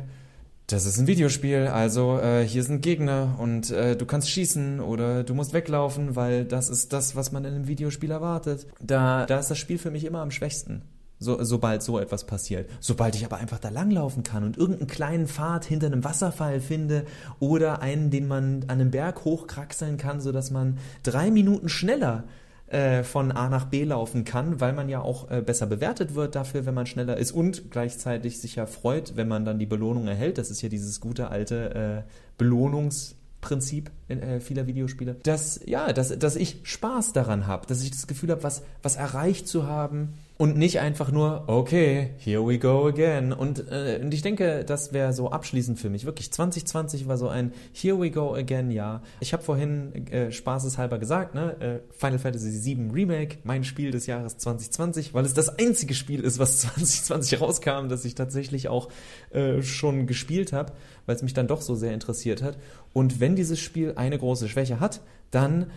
das 0.72 0.86
ist 0.86 0.98
ein 0.98 1.08
Videospiel, 1.08 1.68
also 1.68 2.20
äh, 2.20 2.46
hier 2.46 2.64
sind 2.64 2.82
Gegner 2.82 3.36
und 3.40 3.72
äh, 3.72 3.96
du 3.96 4.06
kannst 4.06 4.30
schießen 4.30 4.80
oder 4.80 5.24
du 5.24 5.34
musst 5.34 5.54
weglaufen, 5.54 6.16
weil 6.16 6.46
das 6.46 6.70
ist 6.70 6.94
das, 6.94 7.16
was 7.16 7.32
man 7.32 7.44
in 7.46 7.54
einem 7.54 7.68
Videospiel 7.68 8.12
erwartet. 8.12 8.68
Da, 8.80 9.26
da 9.26 9.40
ist 9.40 9.52
das 9.52 9.58
Spiel 9.58 9.78
für 9.78 9.92
mich 9.92 10.06
immer 10.06 10.22
am 10.22 10.32
schwächsten. 10.32 10.84
So, 11.20 11.44
sobald 11.44 11.84
so 11.84 12.00
etwas 12.00 12.26
passiert. 12.26 12.68
Sobald 12.80 13.16
ich 13.16 13.26
aber 13.26 13.38
einfach 13.38 13.60
da 13.60 13.70
langlaufen 13.70 14.24
kann 14.24 14.44
und 14.44 14.58
irgendeinen 14.58 14.88
kleinen 14.88 15.28
Pfad 15.28 15.66
hinter 15.66 15.86
einem 15.86 16.04
Wasserfall 16.04 16.60
finde 16.62 17.06
oder 17.40 17.82
einen, 17.82 18.10
den 18.10 18.28
man 18.28 18.64
an 18.64 18.82
einem 18.82 18.90
Berg 18.90 19.24
hochkraxeln 19.24 19.98
kann, 19.98 20.20
sodass 20.20 20.50
man 20.50 20.80
drei 21.04 21.30
Minuten 21.30 21.70
schneller 21.70 22.24
äh, 22.72 23.04
von 23.04 23.32
A 23.32 23.50
nach 23.50 23.66
B 23.66 23.84
laufen 23.84 24.24
kann, 24.24 24.60
weil 24.62 24.74
man 24.74 24.90
ja 24.90 25.02
auch 25.02 25.30
äh, 25.30 25.42
besser 25.42 25.68
bewertet 25.68 26.16
wird 26.16 26.36
dafür, 26.36 26.66
wenn 26.66 26.74
man 26.74 26.86
schneller 26.86 27.18
ist 27.18 27.32
und 27.32 27.72
gleichzeitig 27.72 28.40
sich 28.40 28.56
ja 28.56 28.66
freut, 28.66 29.16
wenn 29.16 29.28
man 29.28 29.46
dann 29.46 29.60
die 29.60 29.66
Belohnung 29.66 30.08
erhält. 30.08 30.38
Das 30.38 30.50
ist 30.50 30.62
ja 30.62 30.70
dieses 30.70 31.00
gute 31.00 31.30
alte 31.30 32.06
äh, 32.40 32.42
Belohnungs- 32.44 33.16
Prinzip 33.42 33.90
äh, 34.20 34.40
vieler 34.40 34.68
Videospiele, 34.68 35.16
dass 35.24 35.60
ja, 35.66 35.94
dass, 35.94 36.18
dass 36.18 36.36
ich 36.36 36.60
Spaß 36.64 37.14
daran 37.14 37.48
habe, 37.48 37.68
dass 37.68 37.84
ich 37.84 37.92
das 37.92 38.08
Gefühl 38.08 38.32
habe, 38.32 38.44
was, 38.44 38.64
was 38.84 38.96
erreicht 38.96 39.48
zu 39.48 39.68
haben 39.68 40.14
und 40.42 40.58
nicht 40.58 40.80
einfach 40.80 41.12
nur, 41.12 41.44
okay, 41.46 42.16
here 42.18 42.44
we 42.44 42.58
go 42.58 42.88
again. 42.88 43.32
Und, 43.32 43.60
äh, 43.70 44.00
und 44.02 44.12
ich 44.12 44.24
denke, 44.24 44.66
das 44.66 44.92
wäre 44.92 45.14
so 45.14 45.30
abschließend 45.30 45.80
für 45.80 45.92
mich. 45.92 46.04
Wirklich, 46.04 46.32
2020 46.32 47.08
war 47.08 47.18
so 47.18 47.28
ein 47.28 47.54
Here 47.74 48.02
we 48.02 48.10
go 48.10 48.34
again 48.34 48.72
Jahr. 48.72 49.04
Ich 49.20 49.34
habe 49.34 49.44
vorhin 49.44 50.08
äh, 50.08 50.32
spaßeshalber 50.32 50.98
gesagt, 50.98 51.36
ne, 51.36 51.62
äh, 51.62 51.80
Final 51.96 52.18
Fantasy 52.18 52.66
VII 52.66 52.90
Remake, 52.92 53.38
mein 53.44 53.64
Spiel 53.64 53.92
des 53.92 54.08
Jahres 54.08 54.38
2020, 54.38 55.14
weil 55.14 55.26
es 55.26 55.36
das 55.36 55.60
einzige 55.60 55.94
Spiel 55.94 56.22
ist, 56.22 56.40
was 56.40 56.58
2020 56.62 57.40
rauskam, 57.40 57.88
das 57.88 58.04
ich 58.04 58.16
tatsächlich 58.16 58.68
auch 58.68 58.90
äh, 59.30 59.62
schon 59.62 60.08
gespielt 60.08 60.54
habe, 60.54 60.72
weil 61.06 61.16
es 61.18 61.22
mich 61.22 61.36
dann 61.36 61.46
doch 61.46 61.62
so 61.62 61.76
sehr 61.76 61.94
interessiert 61.94 62.42
hat. 62.42 62.58
Und 62.94 63.20
wenn 63.20 63.36
dieses 63.36 63.60
Spiel 63.60 63.94
eine 64.02 64.18
große 64.18 64.50
Schwäche 64.50 64.80
hat, 64.80 65.02
dann 65.32 65.68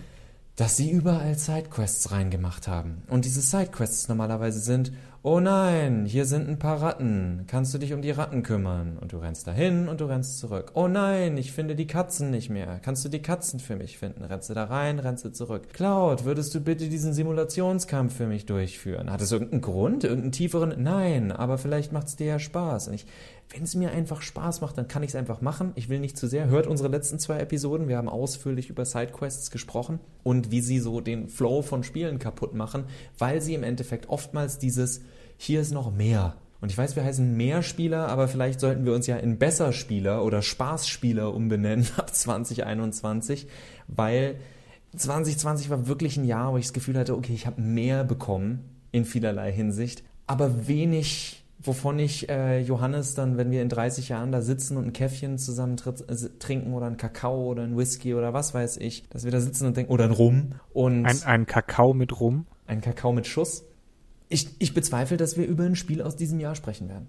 dass 0.57 0.77
sie 0.77 0.91
überall 0.91 1.35
Sidequests 1.35 2.13
reingemacht 2.13 2.69
haben. 2.69 3.03
Und 3.09 3.25
diese 3.25 3.41
Sidequests 3.41 4.09
normalerweise 4.09 4.61
sind, 4.61 4.93
oh 5.25 5.41
nein, 5.41 6.05
hier 6.05 6.27
sind 6.27 6.51
ein 6.51 6.59
paar 6.59 6.83
Ratten, 6.83 7.45
kannst 7.47 7.73
du 7.73 7.79
dich 7.79 7.95
um 7.95 8.03
die 8.03 8.11
Ratten 8.11 8.43
kümmern? 8.43 8.99
Und 8.99 9.15
du 9.15 9.17
rennst 9.17 9.47
dahin 9.47 9.89
und 9.89 10.03
du 10.03 10.05
rennst 10.05 10.39
zurück. 10.39 10.73
Oh 10.75 10.87
nein, 10.87 11.39
ich 11.39 11.51
finde 11.51 11.75
die 11.75 11.87
Katzen 11.87 12.31
nicht 12.31 12.51
mehr, 12.51 12.79
kannst 12.83 13.07
du 13.07 13.09
die 13.09 13.23
Katzen 13.23 13.59
für 13.59 13.75
mich 13.75 13.97
finden? 13.97 14.23
Rennst 14.23 14.51
du 14.51 14.55
da 14.55 14.65
rein, 14.65 14.99
rennst 14.99 15.25
du 15.25 15.31
zurück. 15.31 15.73
Cloud, 15.73 16.27
würdest 16.27 16.55
du 16.55 16.61
bitte 16.61 16.91
diesen 16.91 17.15
Simulationskampf 17.15 18.15
für 18.15 18.27
mich 18.27 18.45
durchführen? 18.45 19.11
Hat 19.11 19.23
es 19.23 19.33
irgendeinen 19.33 19.63
Grund, 19.63 20.05
irgendeinen 20.05 20.33
tieferen? 20.33 20.75
Nein, 20.77 21.33
aber 21.33 21.57
vielleicht 21.57 21.91
macht 21.91 22.09
es 22.09 22.17
dir 22.17 22.27
ja 22.27 22.39
Spaß. 22.39 22.89
Und 22.89 22.95
ich 22.95 23.07
wenn 23.51 23.63
es 23.63 23.75
mir 23.75 23.93
einfach 23.93 24.23
Spaß 24.23 24.61
macht, 24.63 24.79
dann 24.79 24.89
kann 24.89 25.03
ich 25.03 25.11
es 25.11 25.15
einfach 25.15 25.41
machen. 25.41 25.73
Ich 25.75 25.89
will 25.89 26.01
nicht 26.01 26.17
zu 26.17 26.27
sehr. 26.27 26.49
Hört 26.49 26.67
unsere 26.67 26.89
letzten 26.89 27.19
zwei 27.19 27.39
Episoden. 27.39 27.89
Wir 27.89 27.99
haben 27.99 28.09
ausführlich 28.09 28.71
über 28.71 28.85
Sidequests 28.85 29.51
gesprochen 29.51 30.01
und 30.23 30.51
wie 30.51 30.61
sie 30.61 30.81
so 30.81 31.01
den 31.01 31.29
Flow 31.29 31.63
von 31.63 31.85
Spielen 31.85 32.19
kaputt 32.19 32.55
machen, 32.55 32.85
weil 33.19 33.41
sie 33.41 33.55
im 33.55 33.63
Endeffekt 33.63 34.09
oftmals 34.09 34.59
dieses 34.59 35.03
hier 35.37 35.61
ist 35.61 35.73
noch 35.73 35.92
mehr. 35.92 36.35
Und 36.61 36.70
ich 36.70 36.79
weiß, 36.79 36.97
wir 36.97 37.05
heißen 37.05 37.37
Mehrspieler, 37.37 38.09
aber 38.09 38.27
vielleicht 38.27 38.59
sollten 38.59 38.87
wir 38.87 38.94
uns 38.94 39.07
ja 39.07 39.16
in 39.16 39.38
Besserspieler 39.38 40.25
oder 40.25 40.40
Spaßspieler 40.40 41.35
umbenennen 41.35 41.87
ab 41.97 42.14
2021, 42.14 43.49
weil 43.87 44.37
2020 44.97 45.70
war 45.70 45.87
wirklich 45.87 46.16
ein 46.16 46.25
Jahr, 46.25 46.53
wo 46.53 46.57
ich 46.57 46.66
das 46.66 46.73
Gefühl 46.73 46.99
hatte, 46.99 47.16
okay, 47.16 47.35
ich 47.35 47.47
habe 47.47 47.61
mehr 47.61 48.05
bekommen 48.05 48.61
in 48.92 49.05
vielerlei 49.05 49.53
Hinsicht, 49.53 50.05
aber 50.27 50.66
wenig 50.66 51.44
wovon 51.66 51.99
ich 51.99 52.29
äh, 52.29 52.61
Johannes 52.61 53.14
dann, 53.14 53.37
wenn 53.37 53.51
wir 53.51 53.62
in 53.62 53.68
30 53.68 54.11
Jahren 54.11 54.33
da 54.33 54.42
sitzen 54.42 54.77
und 54.77 54.87
ein 54.87 54.92
Käffchen 54.92 55.38
zusammen 55.38 55.77
äh, 55.87 56.14
trinken 56.38 56.75
oder 56.75 56.87
ein 56.87 56.97
Kakao 56.97 57.47
oder 57.47 57.62
ein 57.62 57.77
Whisky 57.77 58.14
oder 58.14 58.33
was 58.33 58.55
weiß 58.55 58.77
ich, 58.79 59.09
dass 59.09 59.25
wir 59.25 59.33
da 59.33 59.40
sitzen 59.40 59.66
und 59.66 59.77
denken, 59.77 59.92
oder 59.92 60.05
ein 60.05 60.11
Rum 60.11 60.53
und. 60.73 61.07
Ein, 61.07 61.23
ein 61.25 61.47
Kakao 61.47 61.94
mit 61.94 62.20
Rum? 62.20 62.47
Ein 62.66 62.81
Kakao 62.81 63.12
mit 63.12 63.27
Schuss. 63.27 63.64
Ich, 64.29 64.49
ich 64.59 64.75
bezweifle, 64.75 65.17
dass 65.17 65.37
wir 65.37 65.47
über 65.47 65.65
ein 65.65 65.77
Spiel 65.77 66.03
aus 66.03 66.17
diesem 66.17 66.41
Jahr 66.41 66.55
sprechen 66.55 66.89
werden. 66.89 67.09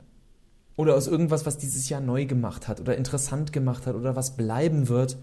Oder 0.75 0.95
aus 0.95 1.07
irgendwas, 1.07 1.45
was 1.45 1.57
dieses 1.57 1.87
Jahr 1.87 2.01
neu 2.01 2.25
gemacht 2.25 2.67
hat 2.67 2.81
oder 2.81 2.97
interessant 2.97 3.53
gemacht 3.53 3.87
hat 3.87 3.95
oder 3.95 4.15
was 4.15 4.35
bleiben 4.35 4.89
wird. 4.89 5.17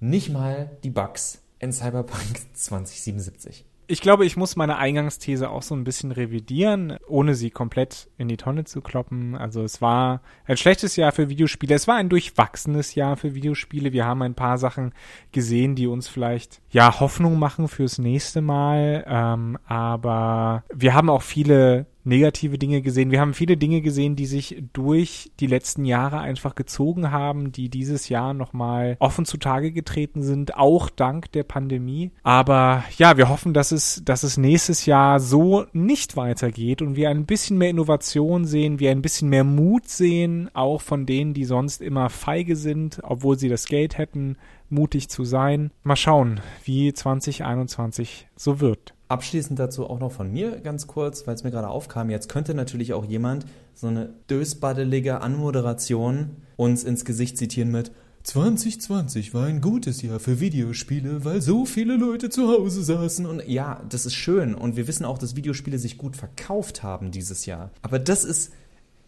Nicht 0.00 0.30
mal 0.30 0.70
die 0.82 0.90
Bugs 0.90 1.40
in 1.58 1.72
Cyberpunk 1.72 2.40
2077 2.54 3.64
ich 3.90 4.02
glaube, 4.02 4.26
ich 4.26 4.36
muss 4.36 4.54
meine 4.54 4.76
Eingangsthese 4.76 5.48
auch 5.48 5.62
so 5.62 5.74
ein 5.74 5.82
bisschen 5.82 6.12
revidieren, 6.12 6.98
ohne 7.08 7.34
sie 7.34 7.50
komplett 7.50 8.10
in 8.18 8.28
die 8.28 8.36
Tonne 8.36 8.64
zu 8.64 8.82
kloppen. 8.82 9.34
Also 9.34 9.62
es 9.62 9.80
war 9.80 10.20
ein 10.44 10.58
schlechtes 10.58 10.96
Jahr 10.96 11.10
für 11.10 11.30
Videospiele. 11.30 11.74
Es 11.74 11.88
war 11.88 11.96
ein 11.96 12.10
durchwachsenes 12.10 12.94
Jahr 12.94 13.16
für 13.16 13.34
Videospiele. 13.34 13.94
Wir 13.94 14.04
haben 14.04 14.20
ein 14.20 14.34
paar 14.34 14.58
Sachen 14.58 14.92
gesehen, 15.32 15.74
die 15.74 15.86
uns 15.86 16.06
vielleicht 16.06 16.60
ja 16.70 17.00
Hoffnung 17.00 17.38
machen 17.38 17.66
fürs 17.66 17.96
nächste 17.98 18.42
Mal. 18.42 19.04
Ähm, 19.08 19.58
aber 19.66 20.64
wir 20.72 20.92
haben 20.92 21.08
auch 21.08 21.22
viele 21.22 21.86
negative 22.08 22.58
Dinge 22.58 22.82
gesehen. 22.82 23.10
Wir 23.10 23.20
haben 23.20 23.34
viele 23.34 23.56
Dinge 23.56 23.80
gesehen, 23.80 24.16
die 24.16 24.26
sich 24.26 24.62
durch 24.72 25.30
die 25.38 25.46
letzten 25.46 25.84
Jahre 25.84 26.18
einfach 26.18 26.54
gezogen 26.54 27.12
haben, 27.12 27.52
die 27.52 27.68
dieses 27.68 28.08
Jahr 28.08 28.34
nochmal 28.34 28.96
offen 28.98 29.24
zutage 29.24 29.70
getreten 29.72 30.22
sind, 30.22 30.56
auch 30.56 30.90
dank 30.90 31.30
der 31.32 31.44
Pandemie. 31.44 32.10
Aber 32.22 32.84
ja, 32.96 33.16
wir 33.16 33.28
hoffen, 33.28 33.54
dass 33.54 33.70
es, 33.70 34.02
dass 34.04 34.22
es 34.22 34.36
nächstes 34.36 34.86
Jahr 34.86 35.20
so 35.20 35.66
nicht 35.72 36.16
weitergeht 36.16 36.82
und 36.82 36.96
wir 36.96 37.10
ein 37.10 37.26
bisschen 37.26 37.58
mehr 37.58 37.70
Innovation 37.70 38.44
sehen, 38.44 38.80
wir 38.80 38.90
ein 38.90 39.02
bisschen 39.02 39.28
mehr 39.28 39.44
Mut 39.44 39.88
sehen, 39.88 40.50
auch 40.54 40.80
von 40.80 41.06
denen, 41.06 41.34
die 41.34 41.44
sonst 41.44 41.82
immer 41.82 42.08
feige 42.10 42.56
sind, 42.56 43.00
obwohl 43.02 43.38
sie 43.38 43.48
das 43.48 43.66
Geld 43.66 43.98
hätten, 43.98 44.36
mutig 44.70 45.08
zu 45.08 45.24
sein. 45.24 45.70
Mal 45.82 45.96
schauen, 45.96 46.40
wie 46.64 46.92
2021 46.92 48.28
so 48.36 48.60
wird. 48.60 48.94
Abschließend 49.08 49.58
dazu 49.58 49.88
auch 49.88 50.00
noch 50.00 50.12
von 50.12 50.30
mir 50.30 50.60
ganz 50.60 50.86
kurz, 50.86 51.26
weil 51.26 51.34
es 51.34 51.42
mir 51.42 51.50
gerade 51.50 51.68
aufkam. 51.68 52.10
Jetzt 52.10 52.28
könnte 52.28 52.54
natürlich 52.54 52.92
auch 52.92 53.04
jemand 53.04 53.46
so 53.74 53.86
eine 53.86 54.10
dösbaddelige 54.28 55.20
Anmoderation 55.22 56.36
uns 56.56 56.84
ins 56.84 57.04
Gesicht 57.04 57.38
zitieren 57.38 57.70
mit 57.70 57.90
2020 58.24 59.32
war 59.32 59.46
ein 59.46 59.62
gutes 59.62 60.02
Jahr 60.02 60.20
für 60.20 60.38
Videospiele, 60.38 61.24
weil 61.24 61.40
so 61.40 61.64
viele 61.64 61.96
Leute 61.96 62.28
zu 62.28 62.48
Hause 62.48 62.82
saßen. 62.82 63.24
Und 63.24 63.48
ja, 63.48 63.82
das 63.88 64.04
ist 64.04 64.14
schön. 64.14 64.54
Und 64.54 64.76
wir 64.76 64.86
wissen 64.86 65.06
auch, 65.06 65.16
dass 65.16 65.34
Videospiele 65.34 65.78
sich 65.78 65.96
gut 65.96 66.14
verkauft 66.14 66.82
haben 66.82 67.10
dieses 67.10 67.46
Jahr. 67.46 67.70
Aber 67.80 67.98
das 67.98 68.24
ist 68.24 68.52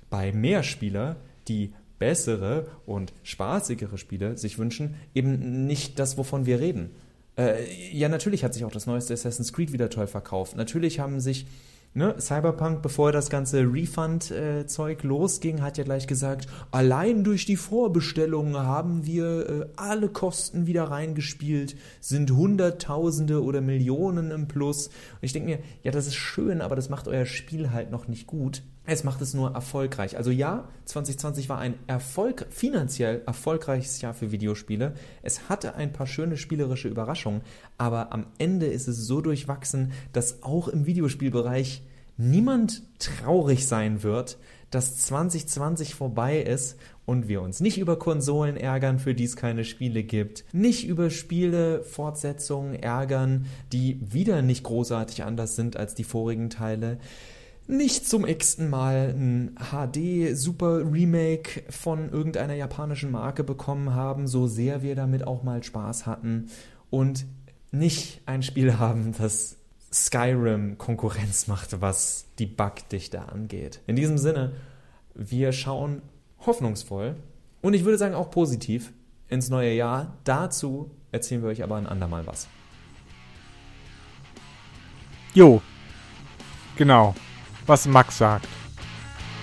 bei 0.09 0.33
Mehrspieler, 0.33 1.17
die 1.49 1.75
bessere 1.99 2.69
und 2.87 3.13
spaßigere 3.23 3.99
Spiele 3.99 4.39
sich 4.39 4.59
wünschen, 4.59 4.95
eben 5.15 5.67
nicht 5.67 5.99
das, 5.99 6.17
wovon 6.17 6.47
wir 6.47 6.59
reden. 6.59 6.91
Äh, 7.41 7.93
ja, 7.93 8.09
natürlich 8.11 8.45
hat 8.45 8.53
sich 8.53 8.65
auch 8.65 8.71
das 8.71 8.87
neueste 8.87 9.15
Assassin's 9.15 9.53
Creed 9.53 9.73
wieder 9.73 9.89
toll 9.89 10.07
verkauft. 10.07 10.57
Natürlich 10.57 11.01
haben 11.01 11.21
sich 11.21 11.47
Ne, 11.93 12.15
Cyberpunk, 12.21 12.83
bevor 12.83 13.11
das 13.11 13.31
ganze 13.31 13.63
Refund-Zeug 13.63 15.03
losging, 15.03 15.61
hat 15.61 15.77
ja 15.77 15.83
gleich 15.83 16.07
gesagt, 16.07 16.47
allein 16.71 17.25
durch 17.25 17.47
die 17.47 17.57
Vorbestellungen 17.57 18.57
haben 18.57 19.07
wir 19.07 19.49
äh, 19.49 19.67
alle 19.75 20.09
Kosten 20.09 20.69
wieder 20.69 20.85
reingespielt, 20.85 21.75
sind 22.01 22.31
Hunderttausende 22.31 23.43
oder 23.43 23.61
Millionen 23.61 24.31
im 24.31 24.47
Plus. 24.47 24.87
Und 24.87 25.23
ich 25.23 25.33
denke 25.33 25.49
mir, 25.49 25.59
ja, 25.83 25.91
das 25.91 26.07
ist 26.07 26.15
schön, 26.15 26.61
aber 26.61 26.77
das 26.77 26.91
macht 26.91 27.09
euer 27.09 27.27
Spiel 27.27 27.73
halt 27.73 27.91
noch 27.91 28.07
nicht 28.07 28.29
gut. 28.29 28.63
Es 28.91 29.05
macht 29.05 29.23
es 29.23 29.35
nur 29.35 29.55
erfolgreich. 29.55 30.17
Also 30.17 30.33
ja, 30.33 30.69
2020 30.87 31.49
war 31.49 31.61
ein 31.61 31.75
Erfolg, 31.87 32.47
finanziell 32.51 33.23
erfolgreiches 33.25 34.01
Jahr 34.01 34.15
für 34.15 34.33
Videospiele. 34.33 34.95
Es 35.23 35.49
hatte 35.49 35.77
ein 35.77 35.93
paar 35.93 36.09
schöne 36.09 36.37
spielerische 36.37 36.89
Überraschungen, 36.89 37.43
aber 37.79 38.13
am 38.13 38.27
Ende 38.39 38.67
ist 38.67 38.89
es 38.89 39.07
so 39.07 39.21
durchwachsen, 39.21 39.93
dass 40.13 40.43
auch 40.43 40.67
im 40.67 40.87
Videospielbereich 40.87 41.85
niemand 42.17 42.83
traurig 42.99 43.69
sein 43.69 44.03
wird, 44.03 44.39
dass 44.73 44.97
2020 44.97 45.95
vorbei 45.95 46.41
ist 46.41 46.77
und 47.07 47.29
wir 47.29 47.43
uns 47.43 47.61
nicht 47.61 47.79
über 47.79 47.97
Konsolen 47.97 48.57
ärgern, 48.57 48.99
für 48.99 49.15
die 49.15 49.25
es 49.25 49.37
keine 49.37 49.63
Spiele 49.63 50.03
gibt, 50.03 50.45
nicht 50.53 50.85
über 50.85 51.11
Spiele, 51.11 51.85
Fortsetzungen 51.85 52.75
ärgern, 52.75 53.47
die 53.73 54.01
wieder 54.01 54.43
nicht 54.43 54.65
großartig 54.65 55.23
anders 55.23 55.55
sind 55.55 55.77
als 55.77 55.95
die 55.95 56.03
vorigen 56.03 56.51
Teile 56.51 56.99
nicht 57.71 58.09
zum 58.09 58.27
x-ten 58.27 58.69
Mal 58.69 59.15
ein 59.17 59.57
HD-Super-Remake 59.57 61.63
von 61.71 62.11
irgendeiner 62.11 62.55
japanischen 62.55 63.13
Marke 63.13 63.45
bekommen 63.45 63.95
haben, 63.95 64.27
so 64.27 64.47
sehr 64.47 64.83
wir 64.83 64.97
damit 64.97 65.27
auch 65.27 65.43
mal 65.43 65.63
Spaß 65.63 66.07
hatten 66.07 66.51
und 66.91 67.25
nicht 67.71 68.21
ein 68.27 68.43
Spiel 68.43 68.79
haben, 68.79 69.15
das 69.17 69.57
Skyrim 69.93 70.79
Konkurrenz 70.79 71.47
macht, 71.47 71.81
was 71.81 72.27
die 72.39 72.47
Bugdichte 72.47 73.29
angeht. 73.29 73.81
In 73.87 73.97
diesem 73.97 74.19
Sinne, 74.19 74.53
wir 75.15 75.53
schauen 75.53 76.03
hoffnungsvoll 76.47 77.17
und 77.63 77.75
ich 77.75 77.85
würde 77.85 77.99
sagen 77.99 78.15
auch 78.15 78.31
positiv 78.31 78.93
ins 79.29 79.49
neue 79.49 79.73
Jahr. 79.73 80.17
Dazu 80.25 80.91
erzählen 81.13 81.43
wir 81.43 81.51
euch 81.51 81.63
aber 81.63 81.77
ein 81.77 81.87
andermal 81.87 82.27
was. 82.27 82.49
Jo, 85.35 85.63
genau 86.77 87.15
was 87.67 87.87
Max 87.87 88.19
sagt. 88.19 88.47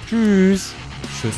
Tschüss. 0.08 0.74
Tschüss. 1.22 1.36